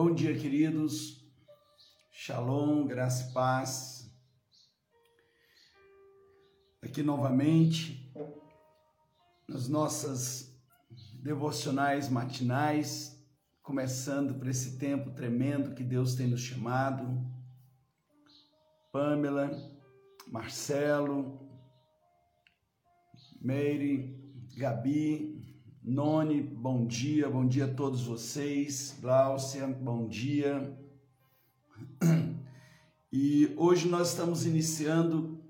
Bom 0.00 0.14
dia, 0.14 0.32
queridos. 0.38 1.28
Shalom, 2.12 2.86
graça 2.86 3.28
e 3.28 3.32
paz. 3.32 4.08
Aqui 6.80 7.02
novamente, 7.02 8.08
nas 9.48 9.66
nossas 9.66 10.56
devocionais 11.20 12.08
matinais, 12.08 13.20
começando 13.60 14.38
por 14.38 14.46
esse 14.46 14.78
tempo 14.78 15.10
tremendo 15.10 15.74
que 15.74 15.82
Deus 15.82 16.14
tem 16.14 16.28
nos 16.28 16.42
chamado. 16.42 17.04
Pamela, 18.92 19.50
Marcelo, 20.28 21.40
Meire, 23.40 24.16
Gabi, 24.56 25.37
Noni, 25.90 26.42
bom 26.42 26.86
dia, 26.86 27.30
bom 27.30 27.48
dia 27.48 27.64
a 27.64 27.74
todos 27.74 28.02
vocês. 28.02 28.94
Gláucia, 29.00 29.66
bom 29.66 30.06
dia. 30.06 30.78
E 33.10 33.54
hoje 33.56 33.88
nós 33.88 34.10
estamos 34.10 34.44
iniciando 34.44 35.42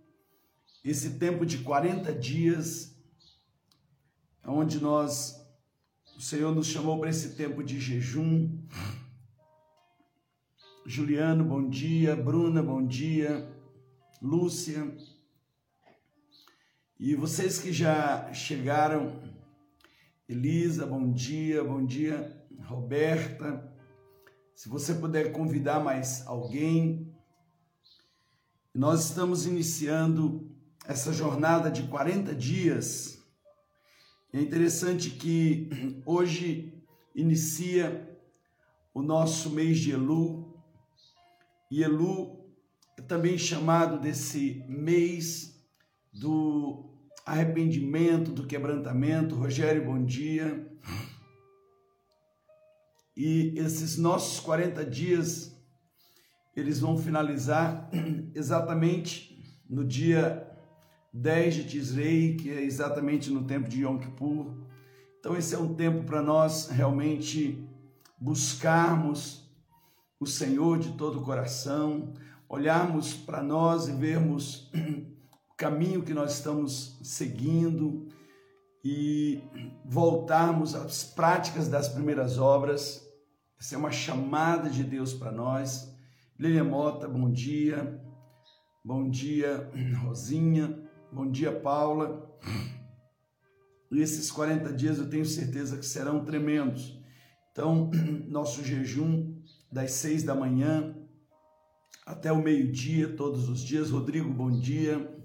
esse 0.84 1.19
tempo 1.19 1.45
de 1.45 1.59
40 1.59 2.14
dias, 2.14 2.97
onde 4.47 4.80
nós, 4.80 5.45
o 6.16 6.20
Senhor 6.20 6.55
nos 6.55 6.69
chamou 6.69 7.00
para 7.00 7.11
esse 7.11 7.34
tempo 7.34 7.64
de 7.64 7.80
jejum. 7.80 8.64
Juliano, 10.86 11.45
bom 11.45 11.69
dia. 11.69 12.14
Bruna, 12.14 12.62
bom 12.62 12.86
dia. 12.86 13.52
Lúcia. 14.23 14.97
E 16.97 17.16
vocês 17.16 17.59
que 17.59 17.73
já 17.73 18.33
chegaram 18.33 19.27
Elisa, 20.28 20.84
bom 20.84 21.10
dia, 21.10 21.64
bom 21.64 21.82
dia, 21.82 22.47
Roberta. 22.66 23.66
Se 24.55 24.69
você 24.69 24.92
puder 24.92 25.33
convidar 25.33 25.80
mais 25.80 26.27
alguém, 26.27 27.11
nós 28.75 29.06
estamos 29.06 29.47
iniciando 29.47 30.55
essa 30.84 31.14
jornada 31.14 31.70
de 31.70 31.84
40 31.84 32.34
dias. 32.34 33.25
É 34.30 34.38
interessante 34.38 35.12
que 35.12 35.70
hoje 36.05 36.78
inicia 37.14 38.14
o 38.92 39.00
nosso 39.00 39.48
mês 39.48 39.78
de 39.78 39.92
Elu, 39.92 40.62
e 41.70 41.83
Elu 41.83 42.53
é 42.98 43.00
também 43.00 43.38
chamado 43.38 43.98
desse 43.98 44.62
mês 44.69 45.58
do 46.12 46.97
arrependimento, 47.29 48.33
do 48.33 48.47
quebrantamento. 48.47 49.34
Rogério, 49.34 49.84
bom 49.84 50.03
dia. 50.03 50.67
E 53.15 53.53
esses 53.59 53.98
nossos 53.98 54.41
40 54.41 54.84
dias, 54.87 55.55
eles 56.56 56.81
vão 56.81 56.97
finalizar 56.97 57.91
exatamente 58.34 59.39
no 59.69 59.84
dia 59.84 60.49
10 61.12 61.55
de 61.55 61.65
Tisrei, 61.65 62.37
que 62.37 62.51
é 62.51 62.62
exatamente 62.62 63.31
no 63.31 63.45
tempo 63.45 63.69
de 63.69 63.83
Yom 63.83 63.99
Kippur. 63.99 64.67
Então 65.19 65.37
esse 65.37 65.55
é 65.55 65.59
um 65.59 65.75
tempo 65.75 66.05
para 66.05 66.23
nós 66.23 66.69
realmente 66.69 67.69
buscarmos 68.19 69.47
o 70.19 70.27
Senhor 70.27 70.79
de 70.79 70.93
todo 70.93 71.19
o 71.19 71.25
coração, 71.25 72.15
olharmos 72.49 73.12
para 73.12 73.43
nós 73.43 73.87
e 73.89 73.93
vermos 73.93 74.71
caminho 75.59 76.05
que 76.05 76.14
nós 76.14 76.34
estamos 76.34 76.97
seguindo 77.03 78.06
e 78.84 79.42
voltarmos 79.84 80.73
às 80.77 81.03
práticas 81.03 81.67
das 81.69 81.89
primeiras 81.89 82.39
obras. 82.39 83.05
Essa 83.59 83.75
é 83.75 83.78
uma 83.78 83.91
chamada 83.91 84.70
de 84.70 84.84
Deus 84.84 85.12
para 85.12 85.33
nós. 85.33 85.93
Lilian 86.38 86.62
Mota, 86.62 87.09
bom 87.09 87.28
dia. 87.28 88.00
Bom 88.84 89.10
dia, 89.10 89.69
Rosinha. 90.05 90.81
Bom 91.12 91.28
dia, 91.28 91.50
Paula. 91.50 92.25
Esses 93.91 94.31
40 94.31 94.72
dias 94.72 94.99
eu 94.99 95.11
tenho 95.11 95.27
certeza 95.27 95.77
que 95.77 95.84
serão 95.84 96.25
tremendos. 96.25 97.03
Então, 97.50 97.91
nosso 98.31 98.62
jejum 98.62 99.37
das 99.72 99.91
seis 99.91 100.22
da 100.22 100.37
manhã 100.37 100.94
até 102.06 102.31
o 102.31 102.41
meio-dia, 102.41 103.16
todos 103.16 103.49
os 103.49 103.61
dias. 103.61 103.91
Rodrigo, 103.91 104.32
bom 104.32 104.53
dia. 104.53 105.18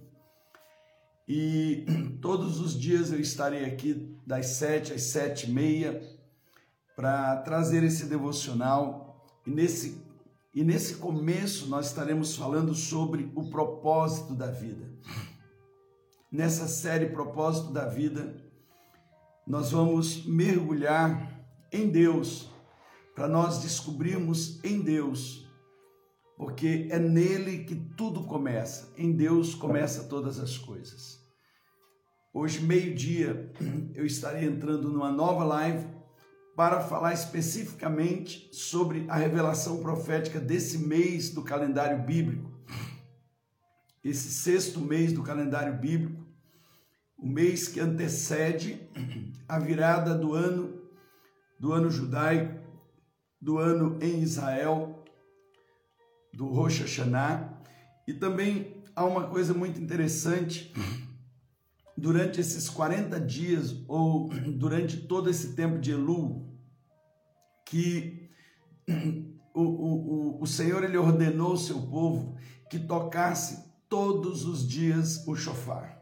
E 1.28 1.86
todos 2.22 2.60
os 2.60 2.80
dias 2.80 3.12
eu 3.12 3.20
estarei 3.20 3.66
aqui 3.66 4.16
das 4.26 4.48
sete 4.48 4.94
às 4.94 5.04
sete 5.04 5.50
e 5.50 5.54
meia 5.54 6.02
para 6.96 7.38
trazer 7.38 7.84
esse 7.84 8.06
devocional. 8.06 9.26
E 9.46 9.52
nesse, 9.52 10.02
e 10.54 10.64
nesse 10.64 10.96
começo 10.96 11.68
nós 11.68 11.88
estaremos 11.88 12.36
falando 12.36 12.74
sobre 12.74 13.32
o 13.36 13.50
propósito 13.50 14.34
da 14.34 14.48
vida. 14.52 14.90
Nessa 16.32 16.68
série 16.68 17.10
Propósito 17.10 17.72
da 17.72 17.86
Vida, 17.86 18.36
nós 19.46 19.72
vamos 19.72 20.26
mergulhar 20.26 21.46
em 21.72 21.90
Deus 21.90 22.50
para 23.14 23.28
nós 23.28 23.62
descobrirmos 23.62 24.60
em 24.64 24.82
Deus 24.82 25.43
porque 26.44 26.90
é 26.92 27.00
nele 27.00 27.64
que 27.64 27.74
tudo 27.74 28.26
começa. 28.26 28.92
Em 28.98 29.14
Deus 29.14 29.56
começa 29.56 30.04
todas 30.10 30.42
as 30.42 30.58
coisas. 30.58 31.24
Hoje, 32.34 32.62
meio-dia, 32.62 33.50
eu 33.96 34.06
estarei 34.06 34.44
entrando 34.44 34.92
numa 34.92 35.10
nova 35.10 35.46
live 35.46 35.88
para 36.54 36.82
falar 36.82 37.14
especificamente 37.14 38.50
sobre 38.52 39.06
a 39.08 39.16
revelação 39.16 39.82
profética 39.82 40.38
desse 40.38 40.80
mês 40.80 41.30
do 41.30 41.44
calendário 41.44 42.04
bíblico. 42.04 42.52
Esse 44.04 44.30
sexto 44.30 44.82
mês 44.82 45.14
do 45.14 45.24
calendário 45.24 45.80
bíblico, 45.80 46.28
o 47.18 47.26
mês 47.26 47.70
que 47.70 47.80
antecede 47.80 48.86
a 49.48 49.58
virada 49.60 50.14
do 50.14 50.34
ano 50.34 50.82
do 51.58 51.72
ano 51.72 51.90
judaico, 51.90 52.62
do 53.40 53.58
ano 53.58 53.98
em 54.02 54.20
Israel, 54.22 55.03
do 56.34 56.48
Rosh 56.48 56.82
Hashanah. 56.82 57.62
E 58.08 58.14
também 58.14 58.84
há 58.96 59.06
uma 59.06 59.28
coisa 59.28 59.54
muito 59.54 59.80
interessante, 59.80 60.74
durante 61.96 62.42
esses 62.42 62.70
40 62.70 63.20
dias, 63.20 63.76
ou 63.88 64.30
durante 64.30 64.98
todo 64.98 65.30
esse 65.30 65.54
tempo 65.54 65.80
de 65.80 65.92
Elu, 65.92 66.52
que 67.66 68.30
o, 69.54 69.62
o, 69.62 70.42
o 70.42 70.48
Senhor 70.48 70.84
ele 70.84 70.98
ordenou 70.98 71.52
ao 71.52 71.58
seu 71.58 71.82
povo 71.82 72.36
que 72.70 72.80
tocasse 72.80 73.72
todos 73.88 74.46
os 74.46 74.68
dias 74.68 75.28
o 75.28 75.36
chofar, 75.36 76.00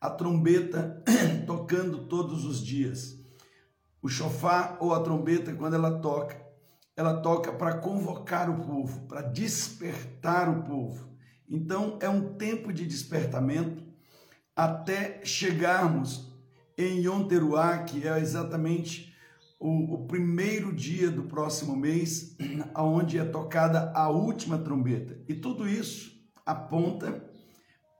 a 0.00 0.08
trombeta 0.08 1.02
tocando 1.46 2.06
todos 2.06 2.44
os 2.44 2.64
dias. 2.64 3.14
O 4.00 4.08
chofar 4.08 4.78
ou 4.80 4.94
a 4.94 5.02
trombeta, 5.02 5.52
quando 5.54 5.74
ela 5.74 5.98
toca, 5.98 6.45
ela 6.96 7.20
toca 7.20 7.52
para 7.52 7.76
convocar 7.78 8.48
o 8.48 8.64
povo, 8.64 9.06
para 9.06 9.20
despertar 9.20 10.48
o 10.48 10.62
povo. 10.62 11.06
Então 11.48 11.98
é 12.00 12.08
um 12.08 12.34
tempo 12.34 12.72
de 12.72 12.86
despertamento 12.86 13.84
até 14.54 15.22
chegarmos 15.22 16.32
em 16.78 17.02
Yom 17.02 17.28
Teruah, 17.28 17.84
que 17.84 18.08
é 18.08 18.18
exatamente 18.18 19.14
o, 19.60 19.94
o, 19.94 20.06
primeiro 20.06 20.74
dia 20.74 21.10
do 21.10 21.24
próximo 21.24 21.76
mês, 21.76 22.36
aonde 22.74 23.18
é 23.18 23.24
tocada 23.24 23.92
a 23.94 24.08
última 24.08 24.58
trombeta. 24.58 25.18
E 25.28 25.34
tudo 25.34 25.68
isso 25.68 26.12
aponta 26.44 27.22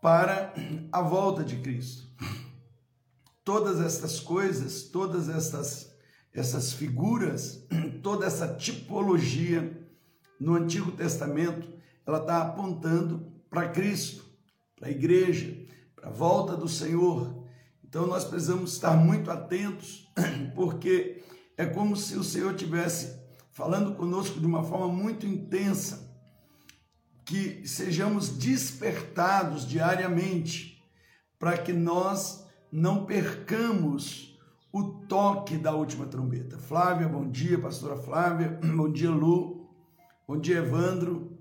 para 0.00 0.54
a 0.90 1.02
volta 1.02 1.44
de 1.44 1.56
Cristo. 1.56 2.06
Todas 3.44 3.80
estas 3.80 4.18
coisas, 4.18 4.82
todas 4.84 5.28
estas 5.28 5.95
essas 6.40 6.72
figuras, 6.72 7.66
toda 8.02 8.26
essa 8.26 8.46
tipologia 8.54 9.86
no 10.38 10.54
Antigo 10.54 10.92
Testamento, 10.92 11.68
ela 12.06 12.18
está 12.18 12.42
apontando 12.42 13.32
para 13.48 13.68
Cristo, 13.68 14.24
para 14.76 14.88
a 14.88 14.90
igreja, 14.90 15.56
para 15.94 16.08
a 16.08 16.12
volta 16.12 16.56
do 16.56 16.68
Senhor. 16.68 17.44
Então 17.82 18.06
nós 18.06 18.24
precisamos 18.24 18.74
estar 18.74 18.96
muito 18.96 19.30
atentos, 19.30 20.06
porque 20.54 21.22
é 21.56 21.64
como 21.64 21.96
se 21.96 22.16
o 22.16 22.24
Senhor 22.24 22.54
tivesse 22.54 23.16
falando 23.50 23.94
conosco 23.94 24.38
de 24.38 24.46
uma 24.46 24.62
forma 24.62 24.88
muito 24.88 25.26
intensa, 25.26 26.14
que 27.24 27.66
sejamos 27.66 28.28
despertados 28.28 29.66
diariamente, 29.66 30.84
para 31.38 31.56
que 31.56 31.72
nós 31.72 32.46
não 32.70 33.06
percamos 33.06 34.25
o 34.76 35.06
toque 35.08 35.56
da 35.56 35.74
última 35.74 36.04
trombeta. 36.04 36.58
Flávia, 36.58 37.08
bom 37.08 37.26
dia, 37.30 37.58
pastora 37.58 37.96
Flávia, 37.96 38.60
bom 38.76 38.92
dia, 38.92 39.10
Lu, 39.10 39.66
bom 40.28 40.38
dia, 40.38 40.58
Evandro. 40.58 41.38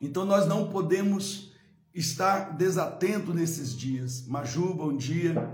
Então 0.00 0.24
nós 0.24 0.48
não 0.48 0.68
podemos 0.68 1.54
estar 1.94 2.56
desatento 2.56 3.32
nesses 3.32 3.72
dias. 3.72 4.26
Maju, 4.26 4.74
bom 4.74 4.96
dia. 4.96 5.48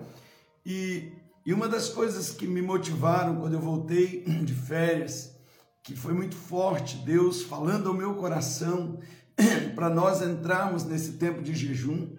E, 0.64 1.12
e 1.44 1.52
uma 1.52 1.68
das 1.68 1.90
coisas 1.90 2.30
que 2.30 2.46
me 2.46 2.62
motivaram 2.62 3.36
quando 3.36 3.52
eu 3.52 3.60
voltei 3.60 4.24
de 4.42 4.54
férias 4.54 5.36
que 5.82 5.94
foi 5.94 6.14
muito 6.14 6.34
forte, 6.34 6.96
Deus 6.96 7.42
falando 7.42 7.90
ao 7.90 7.94
meu 7.94 8.14
coração 8.14 8.98
para 9.74 9.90
nós 9.90 10.22
entrarmos 10.22 10.84
nesse 10.84 11.12
tempo 11.18 11.42
de 11.42 11.52
jejum, 11.52 12.16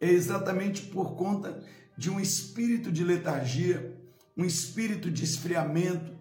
é 0.00 0.10
exatamente 0.10 0.82
por 0.82 1.14
conta 1.14 1.62
de 1.96 2.10
um 2.10 2.20
espírito 2.20 2.92
de 2.92 3.02
letargia, 3.02 3.96
um 4.36 4.44
espírito 4.44 5.10
de 5.10 5.24
esfriamento, 5.24 6.12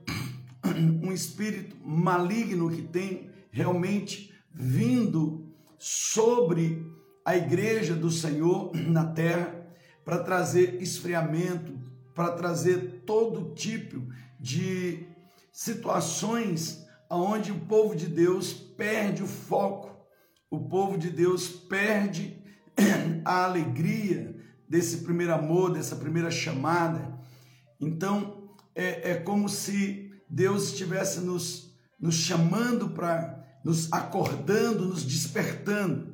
um 1.03 1.11
espírito 1.11 1.75
maligno 1.85 2.71
que 2.71 2.81
tem 2.81 3.29
realmente 3.51 4.33
vindo 4.53 5.53
sobre 5.77 6.85
a 7.25 7.35
igreja 7.35 7.93
do 7.93 8.09
Senhor 8.09 8.71
na 8.87 9.05
terra 9.05 9.53
para 10.05 10.19
trazer 10.19 10.81
esfriamento, 10.81 11.77
para 12.13 12.31
trazer 12.31 13.03
todo 13.05 13.53
tipo 13.53 14.07
de 14.39 15.05
situações 15.51 16.85
onde 17.09 17.51
o 17.51 17.59
povo 17.59 17.95
de 17.95 18.07
Deus 18.07 18.53
perde 18.53 19.23
o 19.23 19.27
foco, 19.27 19.95
o 20.49 20.59
povo 20.69 20.97
de 20.97 21.09
Deus 21.09 21.49
perde 21.49 22.41
a 23.25 23.45
alegria 23.45 24.34
desse 24.67 24.97
primeiro 24.97 25.33
amor, 25.33 25.71
dessa 25.71 25.95
primeira 25.95 26.31
chamada. 26.31 27.17
Então, 27.79 28.49
é, 28.73 29.11
é 29.11 29.15
como 29.15 29.47
se 29.47 30.11
Deus 30.29 30.69
estivesse 30.69 31.21
nos, 31.21 31.73
nos 31.99 32.15
chamando 32.15 32.89
para, 32.89 33.45
nos 33.63 33.91
acordando, 33.91 34.85
nos 34.85 35.03
despertando. 35.03 36.13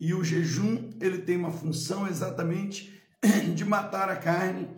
E 0.00 0.12
o 0.12 0.24
jejum, 0.24 0.90
ele 1.00 1.18
tem 1.18 1.36
uma 1.36 1.50
função 1.50 2.06
exatamente 2.06 3.00
de 3.54 3.64
matar 3.64 4.08
a 4.08 4.16
carne, 4.16 4.68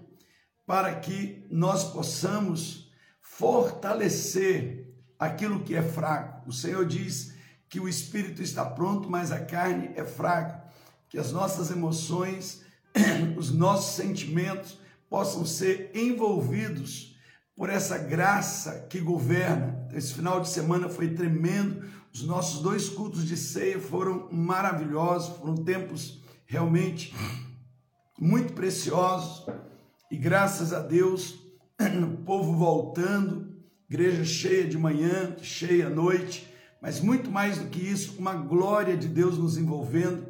para 0.67 0.95
que 0.97 1.47
nós 1.51 1.85
possamos 1.93 2.91
fortalecer 3.21 4.95
aquilo 5.19 5.63
que 5.63 5.75
é 5.75 5.83
fraco. 5.83 6.49
O 6.49 6.53
Senhor 6.53 6.85
diz 6.85 7.35
que 7.69 7.81
o 7.81 7.89
espírito 7.89 8.43
está 8.43 8.65
pronto, 8.65 9.09
mas 9.09 9.33
a 9.33 9.41
carne 9.41 9.91
é 9.95 10.05
fraca. 10.05 10.65
Que 11.09 11.19
as 11.19 11.33
nossas 11.33 11.71
emoções, 11.71 12.66
os 13.37 13.53
nossos 13.53 13.95
sentimentos 13.97 14.79
possam 15.09 15.45
ser 15.45 15.91
envolvidos 15.95 17.17
por 17.57 17.71
essa 17.71 17.97
graça 17.97 18.87
que 18.91 19.01
governa. 19.01 19.89
Esse 19.93 20.13
final 20.13 20.41
de 20.41 20.49
semana 20.49 20.89
foi 20.89 21.15
tremendo. 21.15 21.85
Os 22.13 22.23
nossos 22.23 22.63
dois 22.63 22.89
cultos 22.89 23.27
de 23.27 23.37
ceia 23.37 23.81
foram 23.81 24.29
maravilhosos, 24.31 25.37
foram 25.39 25.55
tempos 25.55 26.23
realmente 26.47 27.15
muito 28.19 28.53
preciosos. 28.53 29.47
E 30.11 30.17
graças 30.17 30.73
a 30.73 30.81
Deus, 30.81 31.39
o 31.81 32.25
povo 32.25 32.53
voltando, 32.53 33.55
igreja 33.89 34.25
cheia 34.25 34.67
de 34.67 34.79
manhã, 34.79 35.37
cheia 35.43 35.87
à 35.87 35.91
noite, 35.91 36.53
mas 36.81 37.01
muito 37.01 37.31
mais 37.31 37.59
do 37.59 37.67
que 37.67 37.81
isso, 37.81 38.17
uma 38.19 38.35
glória 38.35 38.97
de 38.97 39.09
Deus 39.09 39.39
nos 39.39 39.57
envolvendo, 39.57 40.27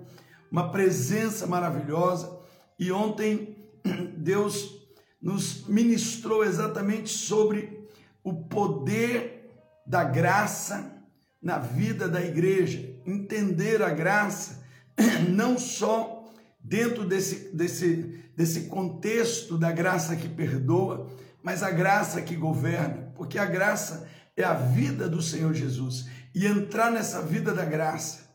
uma 0.50 0.70
presença 0.70 1.46
maravilhosa. 1.46 2.35
E 2.78 2.92
ontem 2.92 3.56
Deus 4.16 4.76
nos 5.20 5.66
ministrou 5.66 6.44
exatamente 6.44 7.10
sobre 7.10 7.86
o 8.22 8.34
poder 8.34 9.50
da 9.86 10.04
graça 10.04 10.92
na 11.40 11.58
vida 11.58 12.08
da 12.08 12.20
igreja, 12.20 12.94
entender 13.06 13.82
a 13.82 13.90
graça 13.90 14.64
não 15.28 15.58
só 15.58 16.24
dentro 16.58 17.04
desse, 17.04 17.54
desse, 17.54 18.20
desse 18.36 18.62
contexto 18.62 19.56
da 19.56 19.70
graça 19.70 20.16
que 20.16 20.28
perdoa, 20.28 21.08
mas 21.42 21.62
a 21.62 21.70
graça 21.70 22.20
que 22.20 22.34
governa, 22.34 23.12
porque 23.14 23.38
a 23.38 23.46
graça 23.46 24.08
é 24.36 24.42
a 24.42 24.54
vida 24.54 25.08
do 25.08 25.22
Senhor 25.22 25.54
Jesus. 25.54 26.06
E 26.34 26.44
entrar 26.44 26.90
nessa 26.90 27.22
vida 27.22 27.54
da 27.54 27.64
graça, 27.64 28.25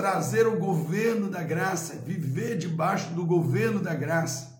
trazer 0.00 0.46
o 0.46 0.56
governo 0.56 1.28
da 1.28 1.42
graça, 1.42 1.94
viver 1.96 2.56
debaixo 2.56 3.10
do 3.10 3.26
governo 3.26 3.80
da 3.80 3.94
graça, 3.94 4.58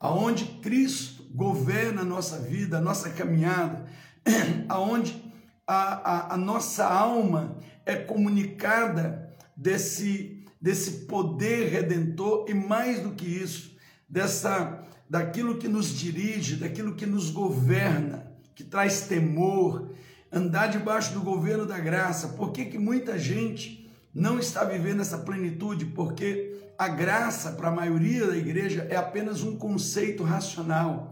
aonde 0.00 0.46
Cristo 0.60 1.22
governa 1.32 2.02
a 2.02 2.04
nossa 2.04 2.40
vida, 2.40 2.78
a 2.78 2.80
nossa 2.80 3.10
caminhada, 3.10 3.86
aonde 4.68 5.32
a, 5.64 6.32
a, 6.32 6.34
a 6.34 6.36
nossa 6.36 6.84
alma 6.84 7.56
é 7.86 7.94
comunicada 7.94 9.32
desse, 9.56 10.44
desse 10.60 11.06
poder 11.06 11.68
redentor 11.68 12.46
e 12.48 12.52
mais 12.52 12.98
do 12.98 13.12
que 13.12 13.26
isso, 13.26 13.76
dessa 14.08 14.82
daquilo 15.08 15.56
que 15.56 15.68
nos 15.68 15.96
dirige, 15.96 16.56
daquilo 16.56 16.96
que 16.96 17.06
nos 17.06 17.30
governa, 17.30 18.26
que 18.56 18.64
traz 18.64 19.02
temor, 19.02 19.92
andar 20.32 20.66
debaixo 20.66 21.12
do 21.14 21.20
governo 21.20 21.64
da 21.64 21.78
graça. 21.78 22.30
Por 22.30 22.50
que, 22.50 22.64
que 22.64 22.78
muita 22.78 23.16
gente 23.16 23.83
não 24.14 24.38
está 24.38 24.62
vivendo 24.64 25.00
essa 25.00 25.18
plenitude? 25.18 25.86
Porque 25.86 26.54
a 26.78 26.86
graça, 26.86 27.52
para 27.52 27.68
a 27.68 27.74
maioria 27.74 28.26
da 28.26 28.36
igreja, 28.36 28.86
é 28.88 28.96
apenas 28.96 29.42
um 29.42 29.56
conceito 29.56 30.22
racional. 30.22 31.10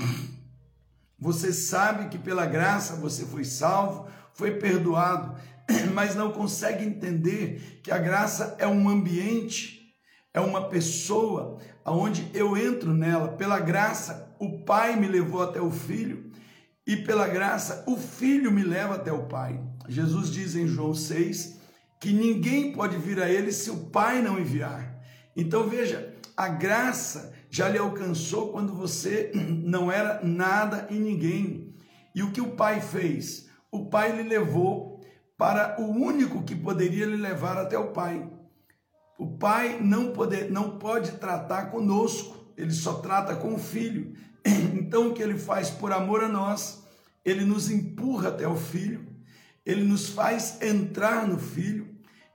Você 1.18 1.52
sabe 1.52 2.08
que 2.08 2.18
pela 2.18 2.46
graça 2.46 2.96
você 2.96 3.24
foi 3.24 3.44
salvo, 3.44 4.06
foi 4.34 4.52
perdoado, 4.52 5.34
mas 5.94 6.14
não 6.14 6.30
consegue 6.30 6.84
entender 6.84 7.80
que 7.82 7.90
a 7.90 7.98
graça 7.98 8.56
é 8.58 8.66
um 8.66 8.88
ambiente, 8.88 9.94
é 10.32 10.40
uma 10.40 10.68
pessoa 10.68 11.58
aonde 11.84 12.30
eu 12.32 12.56
entro 12.56 12.92
nela. 12.92 13.28
Pela 13.28 13.58
graça, 13.58 14.34
o 14.38 14.64
Pai 14.64 14.96
me 14.96 15.06
levou 15.08 15.42
até 15.42 15.60
o 15.60 15.70
Filho 15.70 16.30
e 16.86 16.96
pela 16.96 17.28
graça, 17.28 17.84
o 17.86 17.96
Filho 17.96 18.50
me 18.50 18.62
leva 18.62 18.96
até 18.96 19.12
o 19.12 19.26
Pai. 19.26 19.60
Jesus 19.88 20.30
diz 20.30 20.56
em 20.56 20.66
João 20.66 20.94
6 20.94 21.61
que 22.02 22.12
ninguém 22.12 22.72
pode 22.72 22.96
vir 22.96 23.22
a 23.22 23.30
Ele 23.30 23.52
se 23.52 23.70
o 23.70 23.84
Pai 23.84 24.20
não 24.20 24.36
enviar. 24.36 25.00
Então 25.36 25.68
veja, 25.68 26.12
a 26.36 26.48
graça 26.48 27.32
já 27.48 27.68
lhe 27.68 27.78
alcançou 27.78 28.50
quando 28.50 28.74
você 28.74 29.30
não 29.62 29.90
era 29.90 30.20
nada 30.20 30.88
e 30.90 30.94
ninguém. 30.94 31.72
E 32.12 32.24
o 32.24 32.32
que 32.32 32.40
o 32.40 32.56
Pai 32.56 32.80
fez? 32.80 33.48
O 33.70 33.86
Pai 33.86 34.16
lhe 34.16 34.28
levou 34.28 35.00
para 35.38 35.80
o 35.80 35.84
único 35.84 36.42
que 36.42 36.56
poderia 36.56 37.06
lhe 37.06 37.16
levar 37.16 37.56
até 37.56 37.78
o 37.78 37.92
Pai. 37.92 38.28
O 39.16 39.38
Pai 39.38 39.78
não, 39.80 40.10
pode, 40.10 40.50
não 40.50 40.78
pode 40.78 41.12
tratar 41.12 41.66
conosco, 41.66 42.52
ele 42.56 42.72
só 42.72 42.94
trata 42.94 43.36
com 43.36 43.54
o 43.54 43.58
Filho. 43.58 44.12
Então, 44.74 45.08
o 45.08 45.14
que 45.14 45.22
ele 45.22 45.38
faz 45.38 45.70
por 45.70 45.92
amor 45.92 46.24
a 46.24 46.28
nós, 46.28 46.82
ele 47.24 47.44
nos 47.44 47.70
empurra 47.70 48.28
até 48.28 48.46
o 48.46 48.56
Filho, 48.56 49.06
ele 49.64 49.84
nos 49.84 50.08
faz 50.08 50.60
entrar 50.60 51.26
no 51.26 51.38
Filho, 51.38 51.91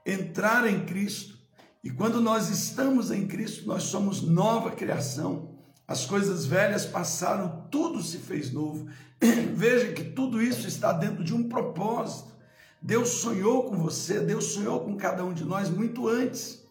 entrar 0.08 0.66
em 0.66 0.86
Cristo. 0.86 1.36
E 1.84 1.90
quando 1.90 2.20
nós 2.20 2.48
estamos 2.48 3.10
em 3.10 3.26
Cristo, 3.26 3.66
nós 3.66 3.84
somos 3.84 4.22
nova 4.22 4.70
criação. 4.70 5.58
As 5.86 6.06
coisas 6.06 6.46
velhas 6.46 6.86
passaram, 6.86 7.66
tudo 7.70 8.02
se 8.02 8.18
fez 8.18 8.50
novo. 8.50 8.88
Veja 9.54 9.92
que 9.92 10.04
tudo 10.04 10.42
isso 10.42 10.66
está 10.66 10.92
dentro 10.92 11.22
de 11.22 11.34
um 11.34 11.48
propósito. 11.48 12.36
Deus 12.80 13.08
sonhou 13.08 13.64
com 13.64 13.76
você, 13.76 14.20
Deus 14.20 14.46
sonhou 14.46 14.80
com 14.80 14.96
cada 14.96 15.24
um 15.24 15.32
de 15.32 15.44
nós 15.44 15.68
muito 15.68 16.08
antes. 16.08 16.64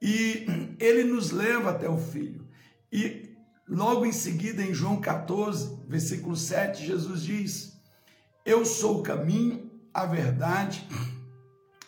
E 0.00 0.46
ele 0.80 1.04
nos 1.04 1.30
leva 1.30 1.70
até 1.70 1.88
o 1.88 1.98
Filho. 1.98 2.48
E 2.90 3.36
logo 3.68 4.06
em 4.06 4.12
seguida, 4.12 4.62
em 4.62 4.72
João 4.72 4.98
14, 4.98 5.80
versículo 5.86 6.36
7, 6.36 6.86
Jesus 6.86 7.22
diz: 7.22 7.80
Eu 8.44 8.64
sou 8.64 9.00
o 9.00 9.02
caminho, 9.02 9.70
a 9.92 10.06
verdade 10.06 10.86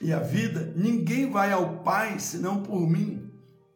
e 0.01 0.13
a 0.13 0.19
vida. 0.19 0.73
Ninguém 0.77 1.31
vai 1.31 1.53
ao 1.53 1.79
Pai 1.79 2.19
senão 2.19 2.63
por 2.63 2.89
mim. 2.89 3.31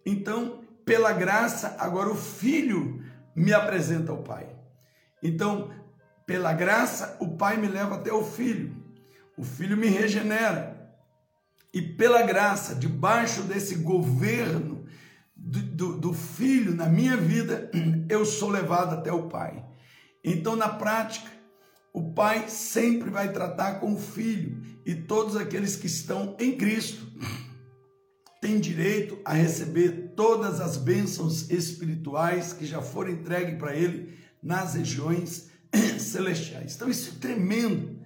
Então, 0.04 0.60
pela 0.84 1.12
graça, 1.12 1.76
agora 1.78 2.10
o 2.10 2.16
Filho 2.16 3.02
me 3.34 3.52
apresenta 3.52 4.12
ao 4.12 4.18
Pai. 4.18 4.48
Então, 5.22 5.70
pela 6.26 6.52
graça, 6.52 7.16
o 7.20 7.36
Pai 7.36 7.56
me 7.56 7.68
leva 7.68 7.96
até 7.96 8.12
o 8.12 8.24
Filho. 8.24 8.76
O 9.36 9.44
Filho 9.44 9.76
me 9.76 9.88
regenera. 9.88 10.80
E 11.72 11.80
pela 11.80 12.22
graça, 12.22 12.74
debaixo 12.74 13.42
desse 13.42 13.76
governo 13.76 14.84
do, 15.34 15.60
do, 15.60 15.98
do, 15.98 16.12
Filho 16.12 16.74
na 16.74 16.86
minha 16.86 17.16
vida, 17.16 17.70
eu 18.08 18.24
sou 18.24 18.50
levado 18.50 18.94
até 18.94 19.12
o 19.12 19.28
Pai. 19.28 19.64
Então, 20.22 20.54
na 20.54 20.68
prática, 20.68 21.30
o 21.92 22.12
Pai 22.12 22.48
sempre 22.48 23.10
vai 23.10 23.32
tratar 23.32 23.80
com 23.80 23.94
o 23.94 23.98
Filho 23.98 24.62
e 24.84 24.94
todos 24.94 25.36
aqueles 25.36 25.76
que 25.76 25.86
estão 25.86 26.36
em 26.38 26.56
Cristo 26.56 27.06
têm 28.40 28.58
direito 28.58 29.18
a 29.24 29.34
receber 29.34 30.12
todas 30.16 30.60
as 30.60 30.76
bênçãos 30.76 31.48
espirituais 31.50 32.52
que 32.52 32.66
já 32.66 32.82
foram 32.82 33.12
entregues 33.12 33.56
para 33.56 33.76
ele 33.76 34.18
nas 34.42 34.74
regiões 34.74 35.50
celestiais. 35.98 36.74
Então, 36.74 36.90
isso 36.90 37.14
é 37.16 37.20
tremendo. 37.20 38.00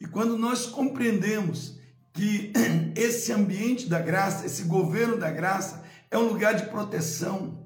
E 0.00 0.06
quando 0.06 0.38
nós 0.38 0.66
compreendemos 0.66 1.78
que 2.12 2.52
esse 2.96 3.32
ambiente 3.32 3.88
da 3.88 3.98
graça, 3.98 4.46
esse 4.46 4.64
governo 4.64 5.16
da 5.16 5.30
graça, 5.30 5.82
é 6.10 6.16
um 6.16 6.28
lugar 6.28 6.54
de 6.54 6.66
proteção, 6.66 7.62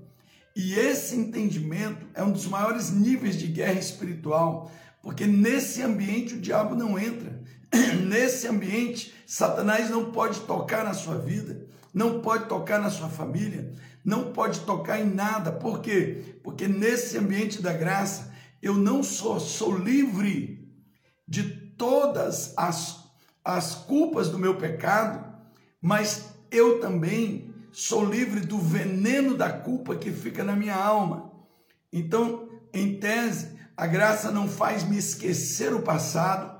e 0.56 0.72
esse 0.72 1.14
entendimento 1.14 2.06
é 2.14 2.22
um 2.22 2.32
dos 2.32 2.46
maiores 2.46 2.90
níveis 2.90 3.38
de 3.38 3.46
guerra 3.46 3.78
espiritual, 3.78 4.72
Porque 5.02 5.26
nesse 5.26 5.82
ambiente 5.82 6.34
o 6.34 6.40
diabo 6.40 6.74
não 6.74 6.98
entra. 6.98 7.42
Nesse 8.06 8.46
ambiente, 8.46 9.14
Satanás 9.26 9.90
não 9.90 10.12
pode 10.12 10.40
tocar 10.40 10.84
na 10.84 10.94
sua 10.94 11.18
vida, 11.18 11.66
não 11.92 12.20
pode 12.20 12.46
tocar 12.46 12.80
na 12.80 12.90
sua 12.90 13.08
família, 13.08 13.72
não 14.04 14.32
pode 14.32 14.60
tocar 14.60 15.00
em 15.00 15.12
nada. 15.12 15.50
Por 15.52 15.80
quê? 15.80 16.38
Porque 16.42 16.68
nesse 16.68 17.18
ambiente 17.18 17.60
da 17.60 17.72
graça, 17.72 18.32
eu 18.62 18.74
não 18.74 19.02
sou, 19.02 19.38
sou 19.40 19.76
livre 19.76 20.68
de 21.26 21.42
todas 21.42 22.54
as, 22.56 23.04
as 23.44 23.74
culpas 23.74 24.28
do 24.28 24.38
meu 24.38 24.56
pecado, 24.56 25.24
mas 25.80 26.30
eu 26.50 26.80
também 26.80 27.54
sou 27.72 28.04
livre 28.04 28.40
do 28.40 28.58
veneno 28.58 29.36
da 29.36 29.50
culpa 29.50 29.96
que 29.96 30.10
fica 30.10 30.42
na 30.42 30.56
minha 30.56 30.74
alma. 30.74 31.30
Então, 31.92 32.48
em 32.72 32.98
tese, 32.98 33.56
a 33.76 33.86
graça 33.86 34.30
não 34.30 34.48
faz 34.48 34.82
me 34.84 34.96
esquecer 34.96 35.74
o 35.74 35.82
passado, 35.82 36.55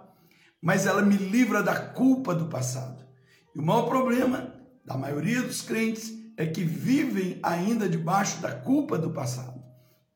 mas 0.67 0.85
ela 0.85 1.01
me 1.01 1.17
livra 1.17 1.63
da 1.63 1.77
culpa 1.77 2.35
do 2.35 2.47
passado. 2.47 3.07
E 3.55 3.59
o 3.61 3.63
maior 3.63 3.83
problema 3.83 4.53
da 4.85 4.97
maioria 4.97 5.41
dos 5.41 5.63
crentes 5.63 6.13
é 6.37 6.45
que 6.45 6.65
vivem 6.65 7.39
ainda 7.41 7.89
debaixo 7.89 8.41
da 8.41 8.51
culpa 8.51 8.99
do 8.99 9.11
passado. 9.11 9.63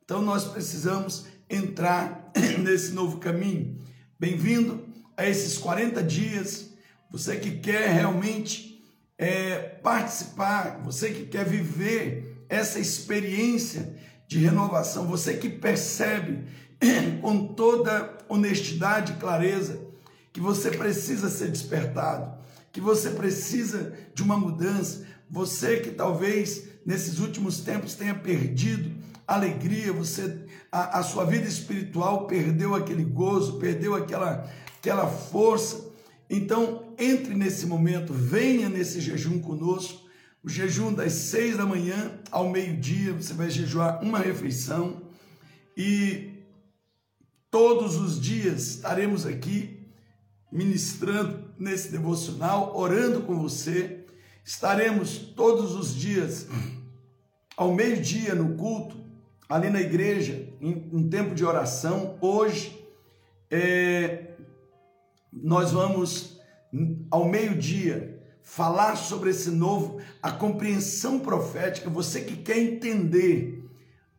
Então 0.03 0.21
nós 0.21 0.49
precisamos 0.49 1.27
entrar 1.49 2.33
nesse 2.59 2.91
novo 2.91 3.19
caminho. 3.19 3.79
Bem-vindo 4.19 4.89
a 5.17 5.25
esses 5.25 5.57
40 5.57 6.03
dias. 6.03 6.71
Você 7.13 7.37
que 7.37 7.53
quer 7.61 7.89
realmente 7.91 8.83
é, 9.17 9.57
participar, 9.57 10.81
você 10.83 11.13
que 11.13 11.27
quer 11.27 11.45
viver 11.45 12.45
essa 12.49 12.81
experiência 12.81 13.97
de 14.27 14.41
renovação, 14.41 15.07
você 15.07 15.35
que 15.35 15.49
percebe 15.49 16.45
com 17.23 17.55
toda 17.55 18.19
honestidade 18.29 19.13
e 19.13 19.17
clareza 19.17 19.90
que 20.33 20.41
você 20.41 20.71
precisa 20.71 21.29
ser 21.29 21.51
despertado, 21.51 22.39
que 22.73 22.81
você 22.81 23.11
precisa 23.11 23.93
de 24.15 24.23
uma 24.23 24.37
mudança, 24.37 25.05
você 25.29 25.81
que 25.81 25.91
talvez 25.91 26.69
nesses 26.85 27.19
últimos 27.19 27.61
tempos 27.61 27.95
tenha 27.95 28.15
perdido 28.15 28.93
alegria, 29.27 29.93
você 29.93 30.45
a, 30.73 31.01
a 31.01 31.03
sua 31.03 31.25
vida 31.25 31.47
espiritual 31.47 32.27
perdeu 32.27 32.75
aquele 32.75 33.05
gozo, 33.05 33.59
perdeu 33.59 33.95
aquela, 33.95 34.49
aquela 34.79 35.07
força. 35.07 35.89
Então, 36.29 36.95
entre 36.99 37.35
nesse 37.35 37.67
momento, 37.67 38.13
venha 38.13 38.69
nesse 38.69 39.01
jejum 39.01 39.41
conosco. 39.41 40.09
O 40.43 40.49
jejum 40.49 40.93
das 40.93 41.13
seis 41.13 41.57
da 41.57 41.67
manhã 41.67 42.19
ao 42.31 42.49
meio-dia, 42.49 43.13
você 43.13 43.35
vai 43.35 43.51
jejuar 43.51 44.03
uma 44.03 44.19
refeição 44.19 45.03
e 45.77 46.45
todos 47.51 47.97
os 47.97 48.21
dias 48.21 48.77
estaremos 48.77 49.27
aqui 49.27 49.80
ministrando 50.51 51.45
nesse 51.59 51.91
devocional, 51.91 52.77
orando 52.77 53.23
com 53.23 53.39
você. 53.39 54.05
Estaremos 54.45 55.19
todos 55.19 55.75
os 55.75 55.95
dias 55.95 56.49
ao 57.57 57.75
meio-dia 57.75 58.35
no 58.35 58.57
culto, 58.57 58.97
ali 59.49 59.69
na 59.69 59.81
igreja, 59.81 60.49
em 60.61 60.89
um 60.93 61.09
tempo 61.09 61.35
de 61.35 61.45
oração. 61.45 62.17
Hoje, 62.21 62.85
é, 63.51 64.35
nós 65.33 65.73
vamos, 65.73 66.41
ao 67.11 67.29
meio-dia, 67.29 68.19
falar 68.43 68.97
sobre 68.97 69.31
esse 69.31 69.51
novo, 69.51 70.01
a 70.23 70.33
compreensão 70.33 71.21
profética. 71.21 71.91
Você 71.91 72.23
que 72.23 72.37
quer 72.37 72.59
entender 72.59 73.65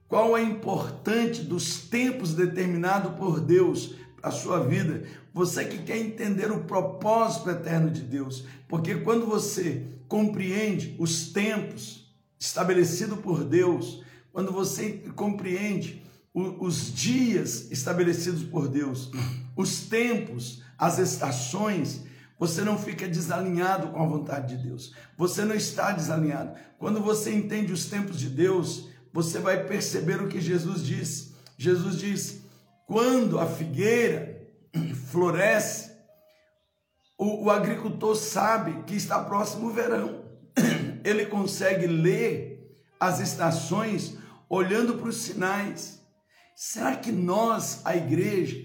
qual 0.08 0.38
é 0.38 0.44
importante 0.44 1.42
dos 1.42 1.88
tempos 1.88 2.34
determinados 2.34 3.14
por 3.16 3.40
Deus 3.40 3.96
a 4.22 4.32
sua 4.32 4.60
vida, 4.60 5.04
você 5.34 5.66
que 5.66 5.80
quer 5.80 5.98
entender 5.98 6.52
o 6.52 6.64
propósito 6.64 7.50
eterno 7.50 7.90
de 7.90 8.02
Deus, 8.02 8.46
porque 8.68 8.96
quando 8.96 9.26
você 9.26 9.86
compreende 10.08 10.96
os 11.00 11.32
tempos 11.32 12.14
estabelecidos 12.40 13.20
por 13.20 13.44
Deus, 13.44 14.04
quando 14.32 14.52
você 14.52 15.04
compreende 15.16 16.04
os 16.34 16.94
dias 16.94 17.70
estabelecidos 17.72 18.44
por 18.44 18.68
Deus, 18.68 19.12
os 19.56 19.82
tempos, 19.82 20.64
as 20.78 20.98
estações, 20.98 22.04
você 22.40 22.62
não 22.62 22.78
fica 22.78 23.08
desalinhado 23.08 23.90
com 23.90 24.02
a 24.02 24.08
vontade 24.08 24.56
de 24.56 24.64
Deus. 24.64 24.96
Você 25.18 25.46
não 25.46 25.54
está 25.54 25.92
desalinhado. 25.92 26.58
Quando 26.80 27.00
você 27.00 27.32
entende 27.32 27.72
os 27.72 27.86
tempos 27.86 28.18
de 28.18 28.30
Deus, 28.30 28.90
você 29.14 29.38
vai 29.38 29.66
perceber 29.66 30.22
o 30.22 30.28
que 30.28 30.42
Jesus 30.42 30.84
diz. 30.84 31.34
Jesus 31.58 31.98
diz: 31.98 32.41
quando 32.92 33.40
a 33.40 33.46
figueira 33.46 34.52
floresce, 35.10 35.92
o, 37.18 37.46
o 37.46 37.50
agricultor 37.50 38.18
sabe 38.18 38.84
que 38.84 38.94
está 38.94 39.18
próximo 39.24 39.68
o 39.68 39.72
verão. 39.72 40.26
Ele 41.02 41.26
consegue 41.26 41.88
ler 41.88 42.76
as 43.00 43.22
estações 43.22 44.18
olhando 44.50 44.96
para 44.96 45.08
os 45.08 45.16
sinais. 45.16 46.02
Será 46.54 46.98
que 46.98 47.14
nós, 47.14 47.80
a 47.86 47.96
igreja, 47.96 48.58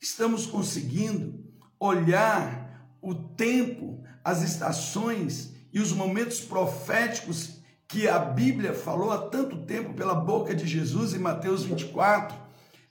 estamos 0.00 0.46
conseguindo 0.46 1.44
olhar 1.78 2.88
o 3.02 3.14
tempo, 3.14 4.02
as 4.24 4.40
estações 4.40 5.52
e 5.70 5.78
os 5.78 5.92
momentos 5.92 6.40
proféticos 6.40 7.58
que 7.86 8.08
a 8.08 8.18
Bíblia 8.18 8.72
falou 8.72 9.10
há 9.10 9.28
tanto 9.28 9.66
tempo 9.66 9.92
pela 9.92 10.14
boca 10.14 10.54
de 10.54 10.66
Jesus 10.66 11.12
em 11.12 11.18
Mateus 11.18 11.64
24, 11.64 12.43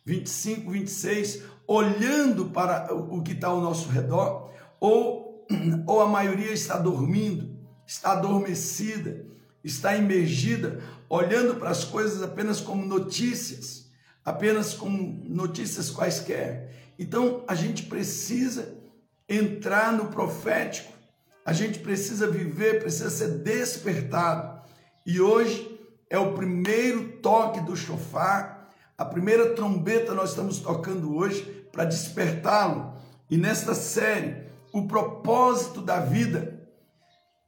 25, 0.06 0.72
26, 0.72 1.44
olhando 1.68 2.46
para 2.50 2.94
o 2.94 3.22
que 3.24 3.32
está 3.32 3.48
ao 3.48 3.62
nosso 3.62 3.90
redor, 3.90 4.52
ou, 4.80 5.48
ou 5.88 6.02
a 6.02 6.08
maioria 6.08 6.52
está 6.52 6.78
dormindo, 6.78 7.58
está 7.86 8.14
adormecida, 8.14 9.26
está 9.64 9.96
imergida, 9.96 10.82
olhando 11.10 11.56
para 11.56 11.70
as 11.70 11.84
coisas 11.84 12.22
apenas 12.22 12.60
como 12.60 12.86
notícias, 12.86 13.90
apenas 14.26 14.74
como 14.74 15.24
notícias 15.30 15.90
quaisquer. 15.90 16.94
Então 17.00 17.44
a 17.48 17.56
gente 17.56 17.84
precisa 17.84 18.76
entrar 19.28 19.94
no 19.94 20.08
profético, 20.08 20.92
a 21.46 21.54
gente 21.54 21.80
precisa 21.80 22.30
viver, 22.30 22.80
precisa 22.82 23.10
ser 23.10 23.40
despertado. 23.40 24.62
E 25.06 25.20
hoje 25.20 25.80
é 26.10 26.18
o 26.18 26.34
primeiro 26.34 27.18
toque 27.22 27.60
do 27.62 27.76
chofar, 27.76 28.53
a 28.98 29.06
primeira 29.06 29.54
trombeta 29.56 30.14
nós 30.14 30.30
estamos 30.30 30.60
tocando 30.60 31.16
hoje 31.16 31.42
para 31.72 31.86
despertá-lo. 31.86 32.94
E 33.30 33.38
nesta 33.38 33.74
série, 33.74 34.44
o 34.72 34.88
propósito 34.88 35.82
da 35.82 36.00
vida, 36.00 36.70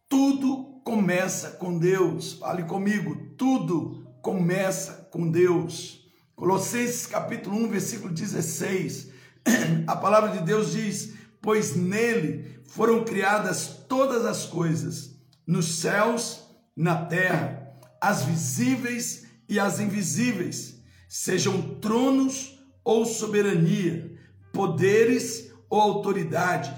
tudo 0.10 0.82
começa 0.84 1.52
com 1.52 1.78
Deus. 1.78 2.34
Fale 2.34 2.64
comigo, 2.64 3.16
tudo 3.38 4.08
começa 4.22 5.08
com 5.12 5.30
Deus. 5.30 6.02
Colossenses 6.36 7.06
capítulo 7.06 7.56
1, 7.58 7.70
versículo 7.70 8.14
16. 8.14 9.10
A 9.86 9.96
palavra 9.96 10.32
de 10.32 10.44
Deus 10.44 10.72
diz: 10.72 11.14
"Pois 11.42 11.76
nele 11.76 12.60
foram 12.66 13.04
criadas 13.06 13.86
todas 13.88 14.26
as 14.26 14.46
coisas, 14.46 15.16
nos 15.46 15.80
céus, 15.80 16.44
na 16.76 17.06
terra, 17.06 17.72
as 18.02 18.24
visíveis 18.24 19.26
e 19.48 19.60
as 19.60 19.80
invisíveis, 19.80 20.75
sejam 21.08 21.76
tronos 21.76 22.60
ou 22.84 23.06
soberania, 23.06 24.18
poderes 24.54 25.52
ou 25.70 25.80
autoridade, 25.80 26.74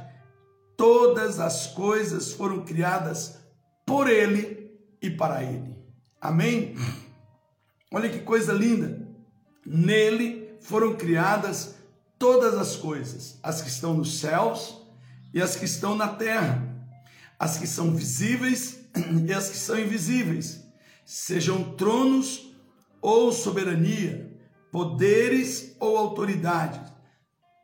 todas 0.75 1.39
as 1.39 1.67
coisas 1.67 2.31
foram 2.31 2.63
criadas 2.63 3.39
por 3.85 4.09
ele 4.09 4.71
e 5.01 5.09
para 5.09 5.43
ele. 5.43 5.75
Amém? 6.19 6.75
Olha 7.91 8.09
que 8.09 8.19
coisa 8.19 8.53
linda. 8.53 9.07
Nele 9.65 10.57
foram 10.61 10.95
criadas 10.95 11.75
todas 12.17 12.55
as 12.55 12.75
coisas, 12.75 13.37
as 13.43 13.61
que 13.61 13.69
estão 13.69 13.93
nos 13.93 14.19
céus 14.19 14.81
e 15.33 15.41
as 15.41 15.55
que 15.55 15.65
estão 15.65 15.95
na 15.95 16.07
terra, 16.07 16.63
as 17.37 17.57
que 17.57 17.67
são 17.67 17.93
visíveis 17.93 18.79
e 19.27 19.33
as 19.33 19.49
que 19.49 19.57
são 19.57 19.77
invisíveis, 19.77 20.63
sejam 21.05 21.75
tronos 21.75 22.46
ou 23.07 23.31
soberania, 23.31 24.37
poderes 24.69 25.77
ou 25.79 25.95
autoridades, 25.95 26.91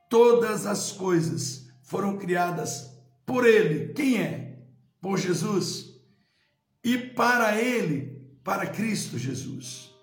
todas 0.09 0.65
as 0.65 0.93
coisas 0.93 1.67
foram 1.81 2.17
criadas 2.17 2.97
por 3.25 3.45
Ele. 3.45 3.91
Quem 3.91 4.21
é? 4.21 4.63
Por 5.01 5.17
Jesus 5.17 5.99
e 6.81 6.97
para 6.97 7.61
Ele, 7.61 8.25
para 8.41 8.67
Cristo 8.67 9.17
Jesus. 9.17 9.93